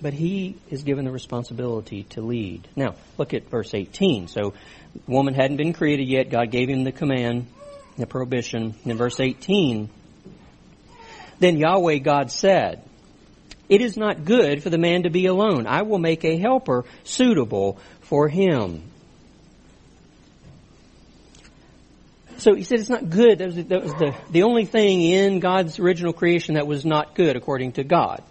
[0.00, 2.68] But he is given the responsibility to lead.
[2.76, 4.28] Now, look at verse 18.
[4.28, 4.54] So,
[5.06, 6.30] woman hadn't been created yet.
[6.30, 7.46] God gave him the command,
[7.96, 8.76] the prohibition.
[8.84, 9.90] In verse 18,
[11.40, 12.84] then Yahweh God said,
[13.68, 15.66] It is not good for the man to be alone.
[15.66, 18.84] I will make a helper suitable for him.
[22.38, 23.38] So he said it's not good.
[23.38, 27.14] That was, that was the, the only thing in God's original creation that was not
[27.14, 28.22] good, according to God,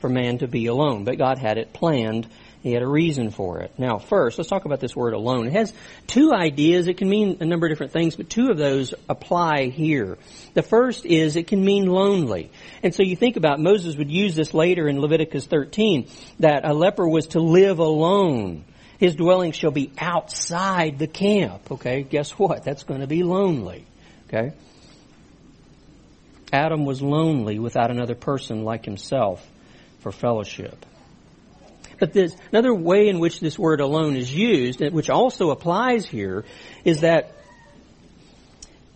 [0.00, 1.04] for man to be alone.
[1.04, 2.28] But God had it planned.
[2.62, 3.72] He had a reason for it.
[3.78, 5.46] Now, first, let's talk about this word alone.
[5.46, 5.72] It has
[6.06, 6.88] two ideas.
[6.88, 10.18] It can mean a number of different things, but two of those apply here.
[10.52, 12.50] The first is it can mean lonely.
[12.82, 16.08] And so you think about Moses would use this later in Leviticus 13,
[16.40, 18.64] that a leper was to live alone.
[19.00, 21.72] His dwelling shall be outside the camp.
[21.72, 22.64] Okay, guess what?
[22.64, 23.86] That's going to be lonely.
[24.28, 24.52] Okay?
[26.52, 29.44] Adam was lonely without another person like himself
[30.00, 30.84] for fellowship.
[31.98, 36.44] But there's another way in which this word alone is used, which also applies here,
[36.84, 37.32] is that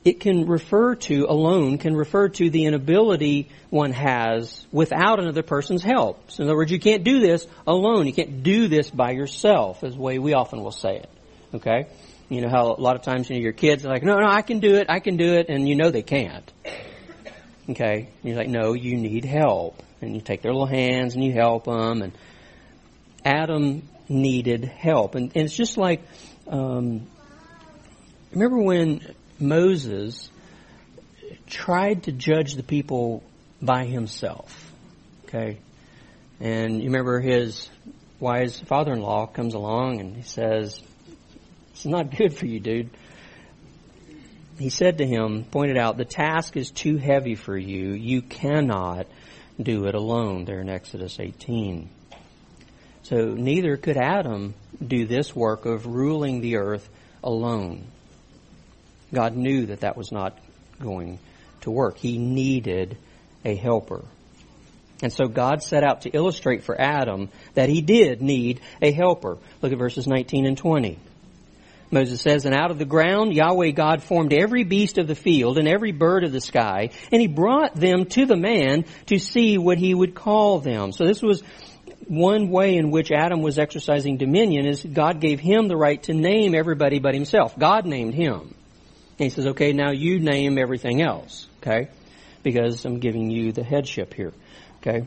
[0.05, 5.83] it can refer to, alone, can refer to the inability one has without another person's
[5.83, 6.31] help.
[6.31, 8.07] So in other words, you can't do this alone.
[8.07, 11.11] You can't do this by yourself, is the way we often will say it.
[11.55, 11.87] Okay?
[12.29, 14.27] You know how a lot of times you know, your kids are like, no, no,
[14.29, 16.51] I can do it, I can do it, and you know they can't.
[17.71, 18.09] Okay?
[18.23, 19.83] And you're like, no, you need help.
[20.03, 22.03] And you take their little hands and you help them.
[22.03, 22.13] And
[23.25, 25.15] Adam needed help.
[25.15, 26.03] And, and it's just like,
[26.47, 27.07] um,
[28.33, 29.01] remember when
[29.39, 30.31] Moses
[31.47, 33.23] tried to judge the people
[33.61, 34.73] by himself.
[35.27, 35.59] Okay?
[36.41, 37.69] And you remember his
[38.21, 40.81] wise father-in-law comes along and he says,
[41.73, 42.91] it's not good for you, dude.
[44.59, 47.93] He said to him, pointed out, the task is too heavy for you.
[47.93, 49.07] You cannot
[49.61, 51.91] do it alone there in Exodus 18.
[53.03, 56.89] So neither could Adam do this work of ruling the earth
[57.23, 57.87] alone.
[59.15, 60.39] God knew that that was not
[60.81, 61.19] going
[61.63, 61.97] to work.
[61.99, 62.97] He needed
[63.45, 64.05] a helper.
[65.03, 69.39] And so God set out to illustrate for Adam that he did need a helper.
[69.61, 70.99] Look at verses 19 and 20.
[71.91, 75.59] Moses says, And out of the ground Yahweh God formed every beast of the field
[75.59, 79.59] and every bird of the sky, and he brought them to the man to see
[79.59, 80.93] what he would call them.
[80.93, 81.43] So this was
[82.09, 86.15] one way in which Adam was exercising dominion is God gave him the right to
[86.15, 87.59] name everybody but himself.
[87.59, 88.55] God named him.
[89.19, 91.89] And he says, okay, now you name everything else, okay?
[92.43, 94.33] Because I'm giving you the headship here,
[94.79, 95.07] okay?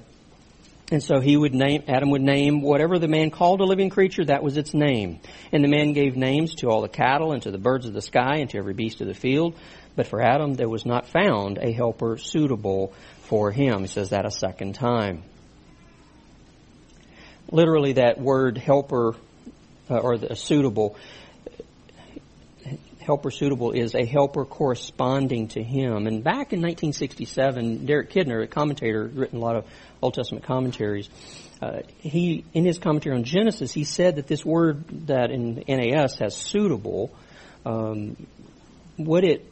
[0.89, 4.23] And so he would name, Adam would name whatever the man called a living creature,
[4.25, 5.19] that was its name.
[5.51, 8.01] And the man gave names to all the cattle and to the birds of the
[8.01, 9.55] sky and to every beast of the field.
[9.97, 12.93] But for Adam, there was not found a helper suitable
[13.23, 13.81] for him.
[13.81, 15.23] He says that a second time.
[17.51, 19.15] Literally, that word helper,
[19.89, 20.95] uh, or the suitable,
[23.07, 26.07] helper suitable is a helper corresponding to him.
[26.07, 29.65] And back in 1967, Derek Kidner, a commentator, written a lot of
[30.01, 31.09] Old Testament commentaries,
[31.61, 36.17] uh, he in his commentary on Genesis, he said that this word that in NAS
[36.17, 37.09] has suitable,
[37.65, 38.17] um,
[38.97, 39.45] what it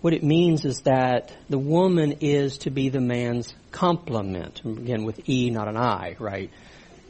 [0.00, 4.60] what it means is that the woman is to be the man's complement.
[4.64, 6.50] Again, with E, not an I, right?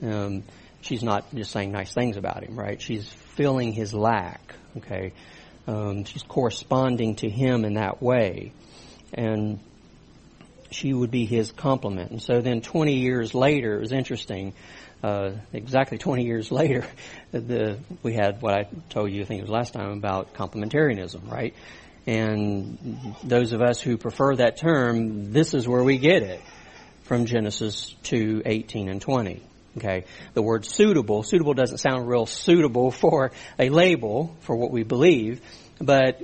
[0.03, 0.43] Um,
[0.81, 2.81] she's not just saying nice things about him, right?
[2.81, 4.55] She's filling his lack.
[4.77, 5.13] Okay,
[5.67, 8.53] um, she's corresponding to him in that way,
[9.13, 9.61] and
[10.71, 12.11] she would be his complement.
[12.11, 14.55] And so then, 20 years later, it was interesting.
[15.03, 16.87] Uh, exactly 20 years later,
[17.31, 21.31] the, we had what I told you, I think it was last time, about complementarianism,
[21.31, 21.55] right?
[22.07, 26.41] And those of us who prefer that term, this is where we get it
[27.05, 29.43] from Genesis 2, 18 and 20.
[29.77, 30.05] Okay.
[30.35, 35.41] The word suitable, suitable doesn't sound real suitable for a label for what we believe,
[35.81, 36.21] but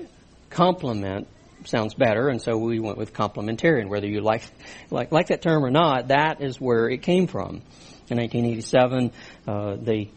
[0.50, 1.26] complement
[1.64, 3.88] sounds better, and so we went with complementarian.
[3.88, 4.42] Whether you like,
[4.90, 7.62] like, like that term or not, that is where it came from.
[8.08, 9.12] In 1987,
[9.46, 10.10] uh, they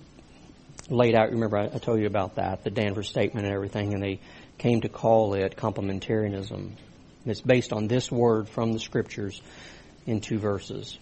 [0.89, 4.01] laid out, remember I, I told you about that, the Danvers Statement and everything, and
[4.01, 4.19] they
[4.57, 6.71] came to call it complementarianism.
[7.25, 9.41] It's based on this word from the scriptures
[10.05, 10.97] in two verses.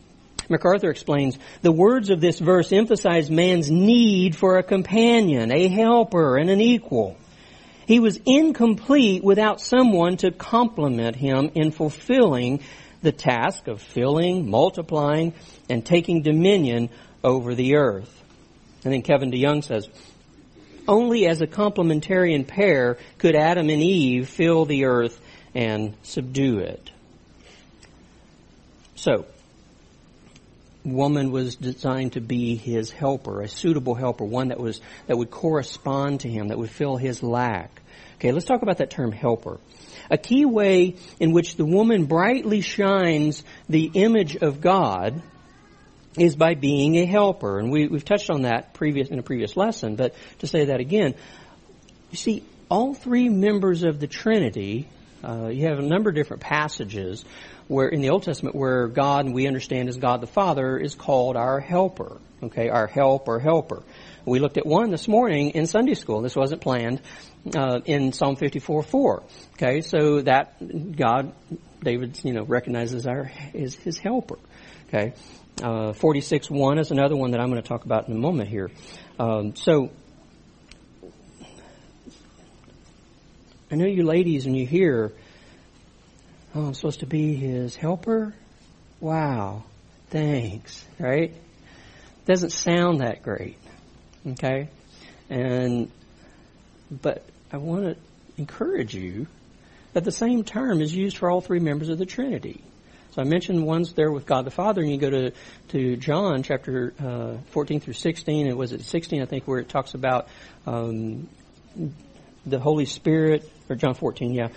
[0.49, 6.38] MacArthur explains, the words of this verse emphasize man's need for a companion, a helper,
[6.38, 7.17] and an equal.
[7.88, 12.62] He was incomplete without someone to complement him in fulfilling
[13.01, 15.34] the task of filling, multiplying,
[15.69, 16.89] and taking dominion
[17.23, 18.23] over the earth.
[18.84, 19.88] And then Kevin DeYoung says,
[20.88, 25.19] only as a complementarian pair could Adam and Eve fill the earth
[25.54, 26.91] and subdue it.
[28.95, 29.25] So,
[30.84, 35.32] woman was designed to be his helper, a suitable helper, one that was that would
[35.32, 37.82] correspond to him, that would fill his lack.
[38.15, 39.60] Okay, let's talk about that term helper.
[40.10, 45.22] A key way in which the woman brightly shines the image of God
[46.17, 47.60] is by being a helper.
[47.60, 50.79] And we, have touched on that previous in a previous lesson, but to say that
[50.79, 51.15] again,
[52.12, 54.88] you see, all three members of the Trinity,
[55.24, 57.24] uh, you have a number of different passages
[57.67, 61.38] where in the Old Testament where God, we understand as God the Father, is called
[61.38, 62.19] our helper.
[62.44, 63.84] Okay, our help or helper.
[64.26, 66.22] We looked at one this morning in Sunday school.
[66.22, 67.02] This wasn't planned
[67.56, 69.24] uh, in Psalm 54:4.
[69.54, 71.34] Okay, so that God,
[71.84, 74.40] David, you know, recognizes our is his helper.
[74.88, 75.13] Okay,
[75.62, 78.72] uh, 46:1 is another one that I'm going to talk about in a moment here.
[79.19, 79.92] Um, so.
[83.72, 85.12] I know you ladies, and you hear
[86.54, 88.34] Oh, I'm supposed to be his helper?
[89.00, 89.63] Wow.
[90.10, 90.84] Thanks.
[91.00, 91.34] Right?
[92.26, 93.58] Doesn't sound that great.
[94.28, 94.67] Okay?
[95.30, 95.90] And,
[96.90, 97.96] but I want to
[98.38, 99.28] encourage you
[99.94, 102.62] that the same term is used for all three members of the Trinity.
[103.12, 105.32] So I mentioned one's there with God the Father, and you go to,
[105.69, 109.69] to John chapter uh, 14 through 16, and was it 16, I think, where it
[109.69, 110.28] talks about
[110.65, 111.30] um,
[112.46, 114.50] the Holy Spirit, or John 14, yeah.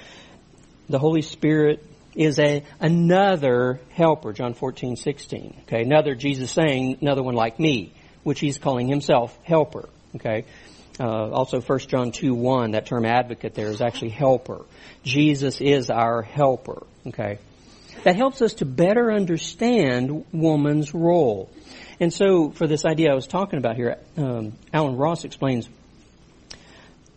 [0.88, 1.84] The Holy Spirit
[2.14, 5.62] is a another helper, John 14, 16.
[5.62, 7.92] Okay, another, Jesus saying, another one like me,
[8.22, 9.88] which he's calling himself helper.
[10.16, 10.44] Okay.
[11.00, 14.64] Uh, also 1 John 2, 1, that term advocate there is actually helper.
[15.02, 16.86] Jesus is our helper.
[17.06, 17.38] Okay
[18.04, 21.50] that helps us to better understand woman's role.
[21.98, 25.68] And so, for this idea I was talking about here, um, Alan Ross explains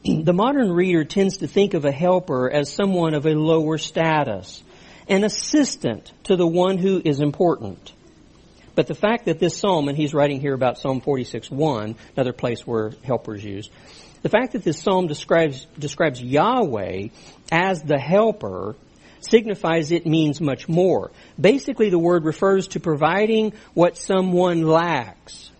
[0.07, 4.63] the modern reader tends to think of a helper as someone of a lower status,
[5.09, 7.91] an assistant to the one who is important.
[8.73, 12.65] But the fact that this psalm, and he's writing here about Psalm 46:1, another place
[12.65, 13.71] where helpers used,
[14.21, 17.07] the fact that this psalm describes describes Yahweh
[17.51, 18.75] as the helper
[19.19, 21.11] signifies it means much more.
[21.39, 25.51] Basically, the word refers to providing what someone lacks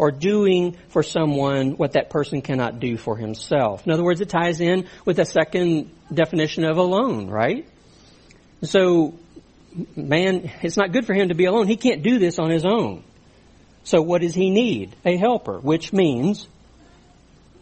[0.00, 3.86] or doing for someone what that person cannot do for himself.
[3.86, 7.68] In other words, it ties in with the second definition of alone, right?
[8.62, 9.12] So,
[9.94, 11.66] man, it's not good for him to be alone.
[11.66, 13.04] He can't do this on his own.
[13.84, 14.96] So what does he need?
[15.04, 16.48] A helper, which means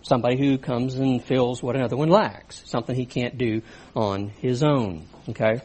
[0.03, 3.63] somebody who comes and fills what another one lacks, something he can't do
[3.97, 5.07] on his own.
[5.29, 5.61] Okay?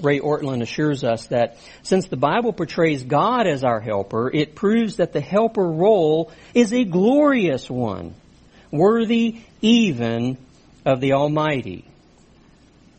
[0.00, 4.96] Ray Ortlund assures us that since the Bible portrays God as our helper, it proves
[4.96, 8.14] that the helper role is a glorious one,
[8.70, 10.38] worthy even
[10.84, 11.84] of the Almighty.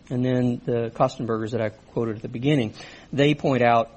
[0.09, 2.73] And then the Kostenbergers that I quoted at the beginning,
[3.13, 3.91] they point out,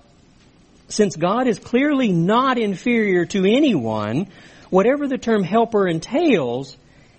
[0.89, 4.29] since God is clearly not inferior to anyone,
[4.69, 6.77] whatever the term helper entails,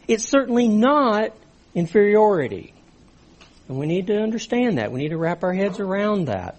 [0.08, 1.36] it's certainly not
[1.74, 2.74] inferiority.
[3.68, 4.92] And we need to understand that.
[4.92, 6.58] We need to wrap our heads around that.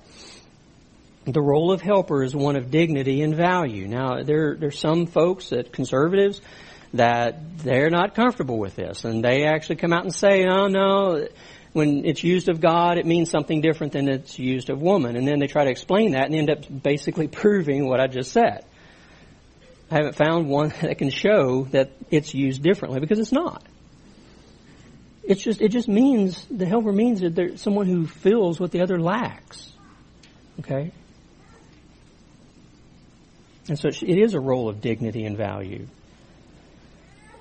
[1.27, 3.89] The role of helper is one of dignity and value.
[3.89, 6.41] Now, there, there's some folks that conservatives
[6.95, 11.27] that they're not comfortable with this, and they actually come out and say, "Oh no."
[11.73, 15.17] When it's used of God, it means something different than it's used of woman.
[15.17, 18.31] And then they try to explain that and end up basically proving what I just
[18.31, 18.65] said.
[19.91, 23.65] I haven't found one that can show that it's used differently because it's not.
[25.27, 28.83] It's just it just means the helper means that there's someone who fills what the
[28.83, 29.73] other lacks.
[30.61, 30.93] Okay?
[33.69, 35.87] And so it is a role of dignity and value.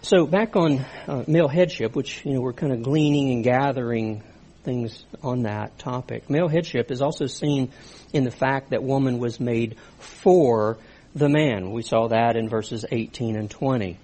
[0.02, 4.24] So back on uh, male headship, which you know we're kind of gleaning and gathering
[4.64, 6.30] things on that topic.
[6.30, 7.72] Male headship is also seen
[8.14, 10.78] in the fact that woman was made for
[11.14, 11.72] the man.
[11.72, 13.98] We saw that in verses 18 and 20.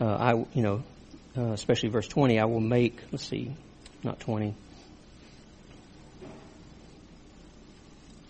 [0.00, 0.82] Uh, I, you know,
[1.36, 3.52] uh, especially verse 20, I will make, let's see,
[4.02, 4.54] not 20.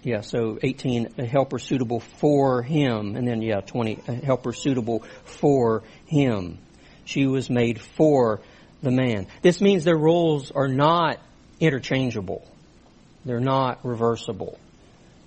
[0.03, 3.17] Yeah, so 18, a helper suitable for him.
[3.17, 6.59] And then, yeah, 20, a helper suitable for him.
[7.05, 8.41] She was made for
[8.83, 9.27] the man.
[9.43, 11.19] This means their roles are not
[11.59, 12.47] interchangeable.
[13.25, 14.59] They're not reversible.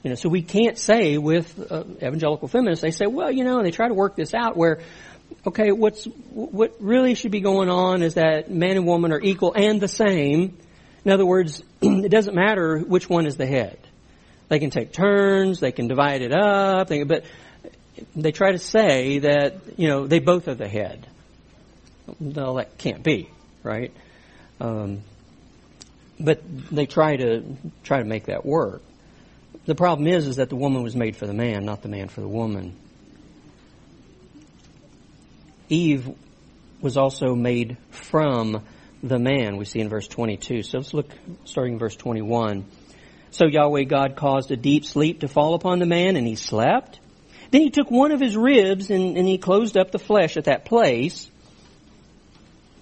[0.04, 3.58] You know, so we can't say with uh, evangelical feminists, they say, well, you know,
[3.58, 4.80] and they try to work this out where,
[5.48, 9.54] okay, what's, what really should be going on is that man and woman are equal
[9.54, 10.58] and the same.
[11.06, 13.80] In other words, it doesn't matter which one is the head.
[14.50, 17.24] They can take turns, they can divide it up, they, but
[18.16, 21.08] they try to say that, you know, they both are the head.
[22.20, 23.30] Well, that can't be,
[23.64, 23.94] right?
[24.60, 25.04] Um,
[26.20, 27.44] but they try to
[27.84, 28.82] try to make that work.
[29.66, 32.08] The problem is, is that the woman was made for the man, not the man
[32.10, 32.76] for the woman.
[35.70, 36.10] Eve
[36.82, 38.64] was also made from
[39.02, 40.64] the man, we see in verse 22.
[40.64, 41.10] So let's look,
[41.46, 42.66] starting in verse 21.
[43.32, 47.00] So Yahweh God caused a deep sleep to fall upon the man, and he slept.
[47.52, 50.46] Then he took one of his ribs, and, and he closed up the flesh at
[50.46, 51.30] that place.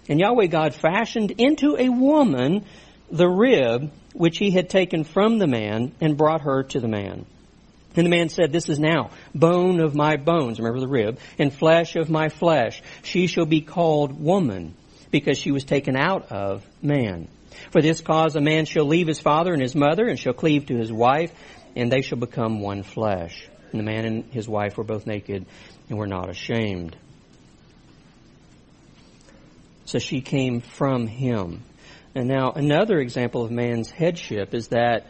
[0.09, 2.65] And Yahweh God fashioned into a woman
[3.11, 7.25] the rib which he had taken from the man and brought her to the man.
[7.97, 11.51] And the man said, This is now bone of my bones, remember the rib, and
[11.51, 12.81] flesh of my flesh.
[13.01, 14.75] She shall be called woman,
[15.09, 17.27] because she was taken out of man.
[17.71, 20.67] For this cause a man shall leave his father and his mother, and shall cleave
[20.67, 21.31] to his wife,
[21.75, 23.47] and they shall become one flesh.
[23.71, 25.45] And the man and his wife were both naked
[25.89, 26.95] and were not ashamed.
[29.85, 31.63] So she came from him.
[32.13, 35.07] And now another example of man's headship is that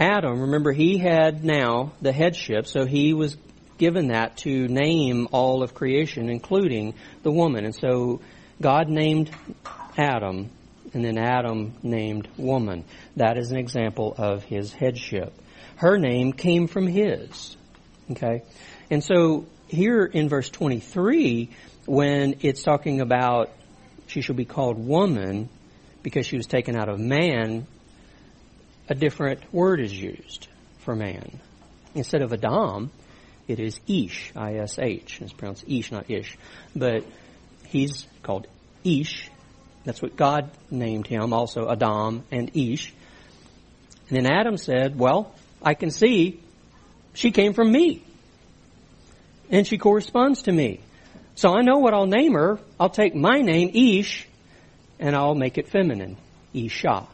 [0.00, 3.36] Adam, remember he had now the headship, so he was
[3.76, 7.66] given that to name all of creation, including the woman.
[7.66, 8.22] And so
[8.62, 9.30] God named
[9.98, 10.50] Adam,
[10.94, 12.84] and then Adam named woman.
[13.16, 15.34] That is an example of his headship.
[15.76, 17.56] Her name came from his.
[18.10, 18.42] Okay?
[18.90, 21.50] And so here in verse 23,
[21.84, 23.50] when it's talking about
[24.06, 25.50] she shall be called woman
[26.02, 27.66] because she was taken out of man,
[28.90, 30.48] a different word is used
[30.80, 31.38] for man.
[31.94, 32.90] Instead of Adam,
[33.46, 35.22] it is Ish, I-S-H.
[35.22, 36.36] It's pronounced Ish, not Ish.
[36.74, 37.04] But
[37.66, 38.48] he's called
[38.84, 39.30] Ish.
[39.84, 42.92] That's what God named him, also Adam and Ish.
[44.08, 46.40] And then Adam said, well, I can see
[47.14, 48.02] she came from me.
[49.50, 50.80] And she corresponds to me.
[51.36, 52.58] So I know what I'll name her.
[52.78, 54.26] I'll take my name, Ish,
[54.98, 56.16] and I'll make it feminine,
[56.52, 57.06] Isha.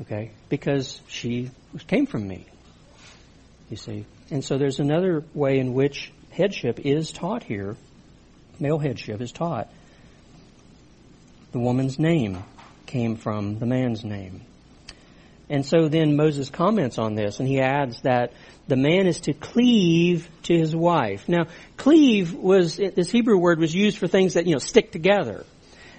[0.00, 0.30] Okay?
[0.48, 1.50] Because she
[1.86, 2.46] came from me.
[3.68, 4.04] You see?
[4.30, 7.76] And so there's another way in which headship is taught here.
[8.58, 9.68] Male headship is taught.
[11.52, 12.42] The woman's name
[12.86, 14.42] came from the man's name.
[15.48, 18.32] And so then Moses comments on this and he adds that
[18.68, 21.28] the man is to cleave to his wife.
[21.28, 21.46] Now,
[21.76, 25.44] cleave was, this Hebrew word was used for things that, you know, stick together.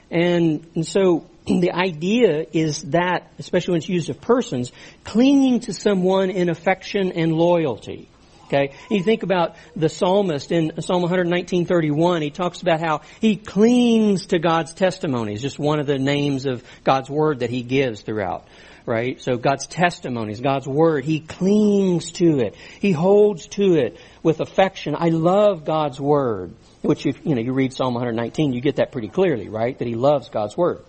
[0.09, 4.71] And, and so the idea is that, especially when it's used of persons,
[5.03, 8.07] clinging to someone in affection and loyalty.
[8.45, 8.73] Okay?
[8.89, 12.21] You think about the psalmist in Psalm 119:31.
[12.21, 15.41] He talks about how he clings to God's testimonies.
[15.41, 18.45] Just one of the names of God's word that he gives throughout.
[18.85, 19.21] Right?
[19.21, 22.55] So God's testimonies, God's word, he clings to it.
[22.79, 24.95] He holds to it with affection.
[24.97, 26.53] I love God's word.
[26.81, 29.77] Which if you know you read Psalm 119, you get that pretty clearly, right?
[29.77, 30.83] That he loves God's word.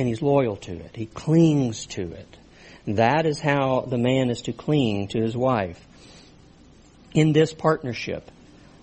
[0.00, 0.96] And he's loyal to it.
[0.96, 2.38] He clings to it.
[2.86, 5.78] That is how the man is to cling to his wife.
[7.12, 8.30] In this partnership,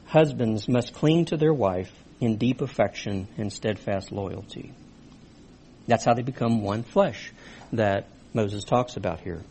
[0.05, 1.91] husbands must cling to their wife
[2.21, 4.73] in deep affection and steadfast loyalty.
[5.87, 7.31] That's how they become one flesh
[7.73, 9.41] that Moses talks about here.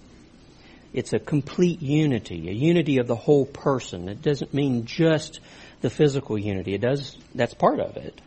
[0.93, 4.09] It's a complete unity, a unity of the whole person.
[4.09, 5.41] It doesn't mean just
[5.81, 6.75] the physical unity.
[6.75, 8.21] It does, that's part of it.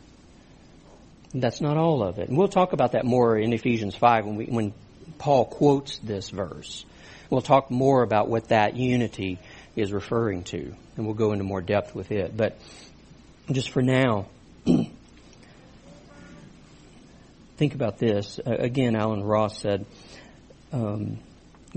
[1.33, 2.27] That's not all of it.
[2.29, 4.73] And we'll talk about that more in Ephesians 5 when we, when
[5.19, 6.85] Paul quotes this verse.
[7.29, 9.37] We'll talk more about what that unity
[9.75, 12.35] is referring to, and we'll go into more depth with it.
[12.35, 12.57] But
[13.51, 14.25] just for now,
[17.57, 18.39] think about this.
[18.43, 19.85] Again, Alan Ross said,
[20.71, 21.19] um,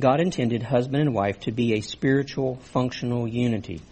[0.00, 3.82] God intended husband and wife to be a spiritual, functional unity,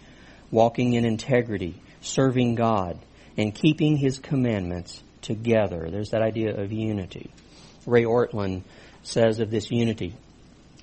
[0.49, 2.97] walking in integrity, serving God,
[3.37, 5.89] and keeping His commandments together.
[5.89, 7.31] There's that idea of unity.
[7.85, 8.63] Ray Ortlund
[9.03, 10.13] says of this unity,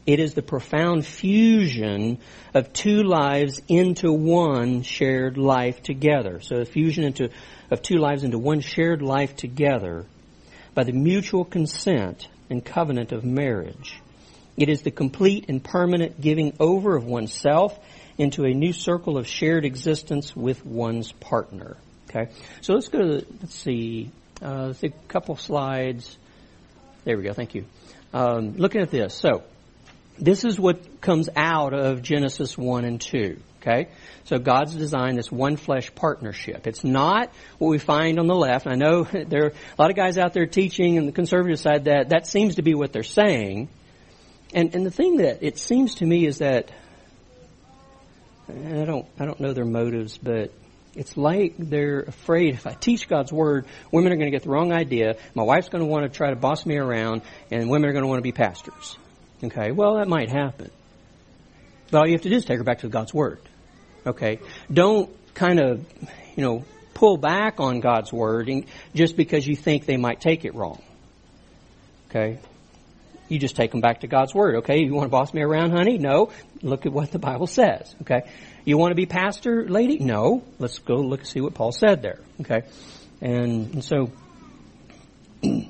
[0.06, 2.18] it is the profound fusion
[2.54, 6.40] of two lives into one shared life together.
[6.40, 7.30] So a fusion into,
[7.70, 10.06] of two lives into one shared life together
[10.74, 14.00] by the mutual consent and covenant of marriage.
[14.56, 17.78] It is the complete and permanent giving over of oneself
[18.16, 21.76] into a new circle of shared existence with one's partner.
[22.08, 22.32] Okay,
[22.62, 24.10] so let's go to let's see,
[24.42, 26.16] uh, a couple slides.
[27.04, 27.32] There we go.
[27.32, 27.64] Thank you.
[28.12, 29.42] Um, looking at this, so
[30.18, 33.40] this is what comes out of Genesis 1 and 2.
[33.60, 33.88] Okay?
[34.24, 36.66] So God's designed this one flesh partnership.
[36.66, 38.66] It's not what we find on the left.
[38.66, 41.84] I know there are a lot of guys out there teaching on the conservative side
[41.84, 43.68] that that seems to be what they're saying.
[44.54, 46.70] And, and the thing that it seems to me is that,
[48.48, 50.52] I don't, I don't know their motives, but
[50.98, 54.50] it's like they're afraid if I teach God's Word, women are going to get the
[54.50, 55.16] wrong idea.
[55.34, 58.02] My wife's going to want to try to boss me around, and women are going
[58.02, 58.96] to want to be pastors.
[59.42, 60.70] Okay, well, that might happen.
[61.90, 63.40] But all you have to do is take her back to God's Word.
[64.04, 64.40] Okay?
[64.72, 65.86] Don't kind of,
[66.36, 68.50] you know, pull back on God's Word
[68.94, 70.82] just because you think they might take it wrong.
[72.10, 72.40] Okay?
[73.28, 74.56] You just take them back to God's Word.
[74.56, 74.82] Okay?
[74.82, 75.98] You want to boss me around, honey?
[75.98, 76.30] No.
[76.62, 77.94] Look at what the Bible says.
[78.02, 78.22] Okay?
[78.64, 79.98] You want to be pastor, lady?
[79.98, 80.42] No.
[80.58, 82.18] Let's go look and see what Paul said there.
[82.40, 82.62] Okay?
[83.20, 84.10] And, and so,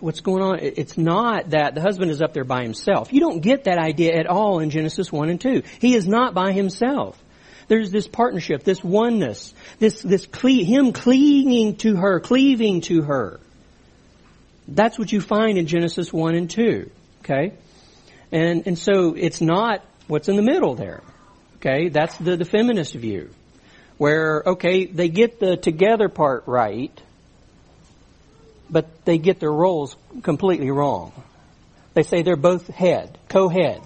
[0.00, 0.58] what's going on.
[0.60, 3.12] It's not that the husband is up there by himself.
[3.12, 5.62] You don't get that idea at all in Genesis 1 and 2.
[5.80, 7.18] He is not by himself.
[7.66, 13.40] There's this partnership, this oneness, this, this cle- him clinging to her, cleaving to her.
[14.66, 16.90] That's what you find in Genesis 1 and 2.
[17.20, 17.52] Okay?
[18.32, 21.02] And, and so it's not what's in the middle there.
[21.56, 21.88] Okay?
[21.88, 23.30] That's the, the feminist view.
[23.96, 27.00] Where, okay, they get the together part right,
[28.68, 31.12] but they get their roles completely wrong.
[31.94, 33.80] They say they're both head, co-head.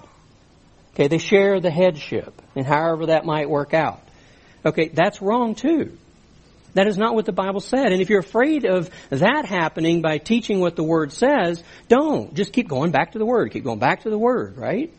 [0.93, 4.01] Okay, they share the headship, and however that might work out.
[4.65, 5.97] Okay, that's wrong too.
[6.73, 7.91] That is not what the Bible said.
[7.91, 12.33] And if you're afraid of that happening by teaching what the Word says, don't.
[12.33, 13.51] Just keep going back to the Word.
[13.51, 14.93] Keep going back to the Word, right?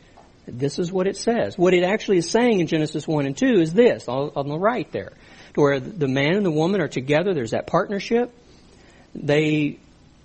[0.47, 1.57] This is what it says.
[1.57, 4.91] What it actually is saying in Genesis 1 and 2 is this, on the right
[4.91, 5.13] there.
[5.55, 8.33] Where the man and the woman are together, there's that partnership.
[9.15, 9.79] They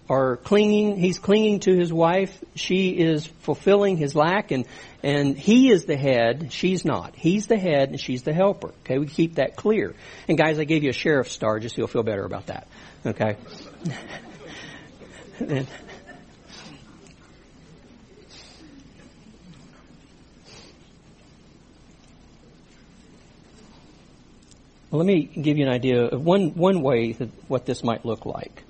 [0.09, 4.65] are clinging, he's clinging to his wife, she is fulfilling his lack, and,
[5.01, 7.15] and he is the head, she's not.
[7.15, 8.69] He's the head, and she's the helper.
[8.83, 9.95] Okay, we keep that clear.
[10.27, 12.67] And guys, I gave you a sheriff's star just so you'll feel better about that.
[13.05, 13.35] Okay?
[15.39, 15.67] and,
[24.91, 28.25] let me give you an idea of one, one way that what this might look
[28.25, 28.64] like.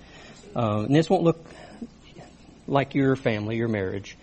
[0.56, 1.45] Uh, and this won't look
[2.68, 4.18] like your family, your marriage,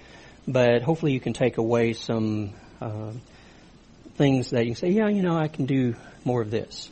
[0.49, 3.12] but hopefully you can take away some uh,
[4.16, 6.91] things that you can say, yeah, you know, I can do more of this.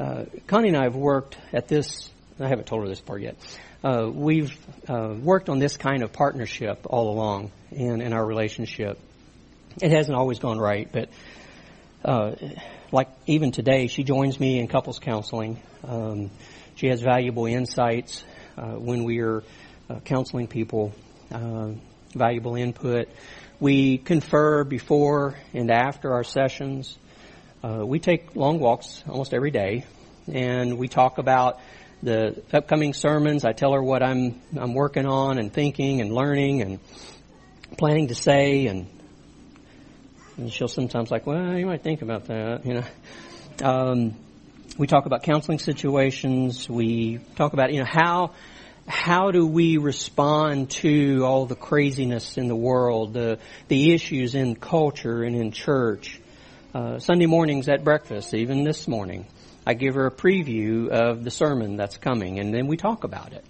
[0.00, 2.10] Uh, Connie and I have worked at this.
[2.40, 3.36] I haven't told her this part yet.
[3.82, 4.56] Uh, we've
[4.88, 8.98] uh, worked on this kind of partnership all along in, in our relationship.
[9.80, 11.08] It hasn't always gone right, but
[12.04, 12.32] uh,
[12.90, 15.60] like even today, she joins me in couples counseling.
[15.84, 16.30] Um,
[16.78, 18.22] she has valuable insights
[18.56, 19.42] uh, when we are
[19.90, 20.94] uh, counseling people,
[21.32, 21.72] uh,
[22.14, 23.08] valuable input.
[23.58, 26.96] We confer before and after our sessions.
[27.64, 29.86] Uh, we take long walks almost every day,
[30.32, 31.58] and we talk about
[32.00, 33.44] the upcoming sermons.
[33.44, 36.78] I tell her what I'm I'm working on and thinking and learning and
[37.76, 38.86] planning to say, and,
[40.36, 42.84] and she'll sometimes like, well, you might think about that, you know.
[43.64, 44.14] Um,
[44.76, 46.68] we talk about counseling situations.
[46.68, 48.32] We talk about, you know, how,
[48.86, 53.38] how do we respond to all the craziness in the world, the,
[53.68, 56.20] the issues in culture and in church.
[56.74, 59.26] Uh, Sunday mornings at breakfast, even this morning,
[59.66, 63.32] I give her a preview of the sermon that's coming, and then we talk about
[63.32, 63.44] it.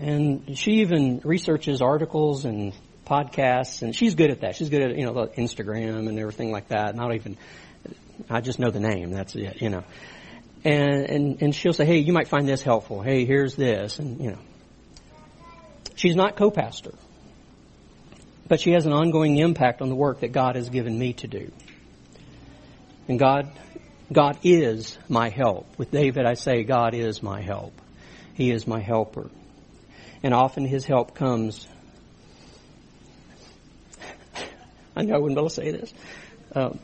[0.00, 2.72] And she even researches articles and
[3.08, 4.56] podcasts, and she's good at that.
[4.56, 6.94] She's good at you know Instagram and everything like that.
[6.94, 7.36] Not even,
[8.28, 9.10] I just know the name.
[9.10, 9.62] That's it.
[9.62, 9.84] You know,
[10.64, 13.00] and and and she'll say, hey, you might find this helpful.
[13.00, 14.38] Hey, here's this, and you know,
[15.94, 16.94] she's not co-pastor,
[18.46, 21.26] but she has an ongoing impact on the work that God has given me to
[21.26, 21.50] do.
[23.08, 23.50] And God,
[24.12, 25.66] God is my help.
[25.78, 27.72] With David, I say, God is my help.
[28.34, 29.30] He is my helper.
[30.22, 31.66] And often his help comes
[34.98, 35.94] I know I wouldn't be able to say this.
[36.56, 36.80] Um,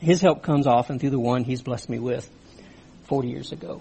[0.00, 2.28] his help comes often through the one he's blessed me with
[3.04, 3.80] 40 years ago.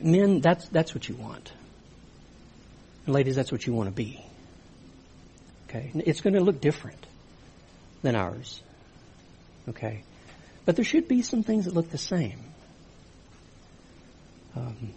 [0.00, 1.52] Men, that's, that's what you want.
[3.04, 4.24] And ladies, that's what you want to be.
[5.68, 5.92] Okay?
[5.94, 7.06] It's going to look different
[8.00, 8.62] than ours.
[9.68, 10.04] Okay?
[10.64, 12.40] But there should be some things that look the same.
[14.56, 14.94] Um,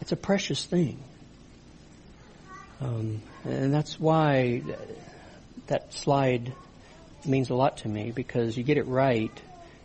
[0.00, 0.98] it's a precious thing.
[2.80, 4.62] Um, and that's why
[5.66, 6.52] that slide
[7.24, 9.32] means a lot to me because you get it right,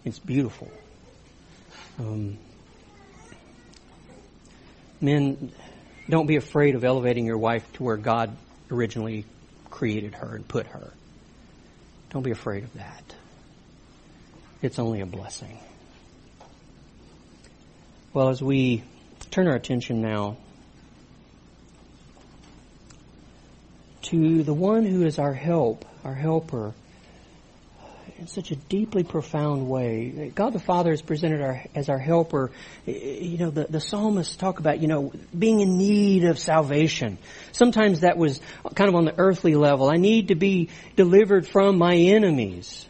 [0.06, 0.72] it's beautiful.
[2.00, 2.38] Um,
[5.02, 5.52] men,
[6.10, 8.36] don't be afraid of elevating your wife to where God
[8.72, 9.26] originally
[9.70, 10.94] created her and put her.
[12.12, 13.04] Don't be afraid of that.
[14.62, 15.60] It's only a blessing.
[18.14, 18.84] Well, as we
[19.32, 20.38] turn our attention now
[24.04, 26.74] to the one who is our help, our helper,
[28.20, 30.32] in such a deeply profound way.
[30.34, 32.52] God the Father is presented our, as our helper.
[32.86, 37.18] You know, the, the psalmists talk about, you know, being in need of salvation.
[37.52, 38.40] Sometimes that was
[38.76, 39.90] kind of on the earthly level.
[39.90, 42.88] I need to be delivered from my enemies.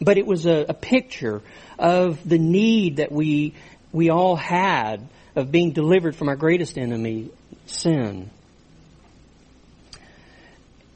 [0.00, 1.42] But it was a, a picture
[1.78, 3.54] of the need that we,
[3.92, 5.06] we all had
[5.36, 7.30] of being delivered from our greatest enemy,
[7.66, 8.30] sin.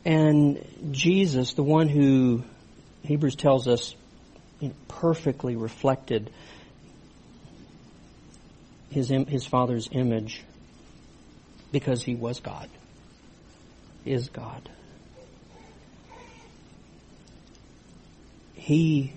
[0.04, 2.44] And Jesus, the one who
[3.02, 3.94] Hebrews tells us
[4.88, 6.30] perfectly reflected
[8.90, 10.42] his, his Father's image
[11.72, 12.68] because he was God,
[14.04, 14.68] is God.
[18.54, 19.12] He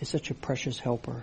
[0.00, 1.22] is such a precious helper.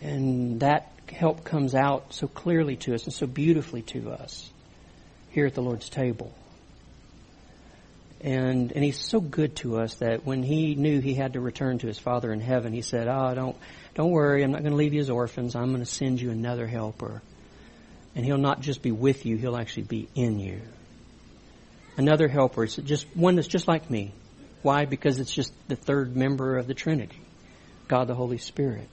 [0.00, 4.50] And that help comes out so clearly to us and so beautifully to us
[5.38, 6.32] here at the Lord's table.
[8.20, 11.78] And, and he's so good to us that when he knew he had to return
[11.78, 13.56] to his Father in heaven, he said, Oh, don't,
[13.94, 15.54] don't worry, I'm not going to leave you as orphans.
[15.54, 17.22] I'm going to send you another helper.
[18.16, 20.60] And he'll not just be with you, he'll actually be in you.
[21.96, 22.64] another helper.
[22.64, 24.12] It's just one that's just like me.
[24.62, 24.86] Why?
[24.86, 27.20] Because it's just the third member of the Trinity,
[27.86, 28.88] God the Holy Spirit.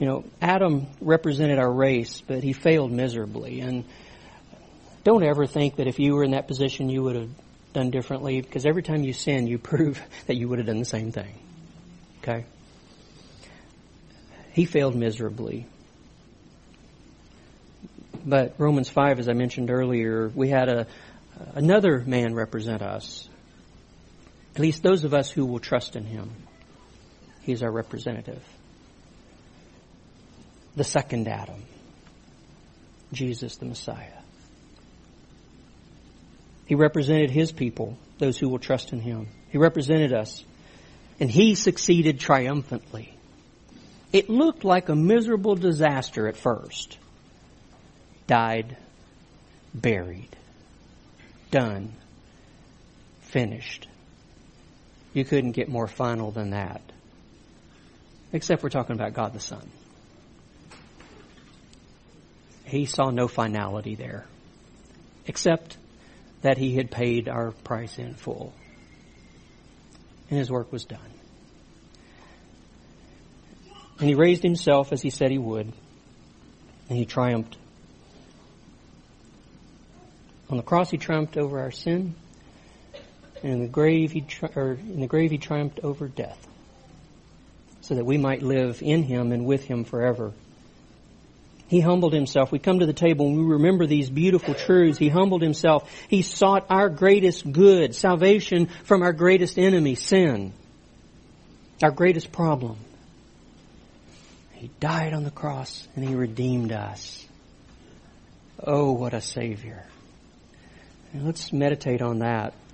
[0.00, 3.60] You know, Adam represented our race, but he failed miserably.
[3.60, 3.84] And
[5.04, 7.30] don't ever think that if you were in that position, you would have
[7.74, 10.84] done differently, because every time you sin, you prove that you would have done the
[10.84, 11.34] same thing.
[12.22, 12.46] Okay?
[14.52, 15.66] He failed miserably.
[18.24, 20.86] But Romans 5, as I mentioned earlier, we had a,
[21.54, 23.28] another man represent us.
[24.54, 26.30] At least those of us who will trust in him.
[27.42, 28.42] He's our representative.
[30.76, 31.62] The second Adam.
[33.12, 34.23] Jesus the Messiah.
[36.66, 39.28] He represented his people, those who will trust in him.
[39.50, 40.44] He represented us.
[41.20, 43.14] And he succeeded triumphantly.
[44.12, 46.98] It looked like a miserable disaster at first.
[48.26, 48.76] Died,
[49.74, 50.34] buried,
[51.50, 51.92] done,
[53.20, 53.88] finished.
[55.12, 56.80] You couldn't get more final than that.
[58.32, 59.68] Except we're talking about God the Son.
[62.64, 64.24] He saw no finality there.
[65.26, 65.76] Except
[66.44, 68.52] that he had paid our price in full.
[70.28, 71.00] And his work was done.
[73.98, 75.72] And he raised himself as he said he would,
[76.90, 77.56] and he triumphed.
[80.50, 82.14] On the cross, he triumphed over our sin,
[83.42, 86.46] and in the grave, he tri- or in the grave he triumphed over death,
[87.80, 90.34] so that we might live in him and with him forever.
[91.74, 92.52] He humbled himself.
[92.52, 94.96] We come to the table and we remember these beautiful truths.
[94.96, 95.90] He humbled himself.
[96.06, 100.52] He sought our greatest good, salvation from our greatest enemy, sin,
[101.82, 102.76] our greatest problem.
[104.52, 107.26] He died on the cross and he redeemed us.
[108.64, 109.84] Oh, what a Savior.
[111.12, 112.54] Let's meditate on that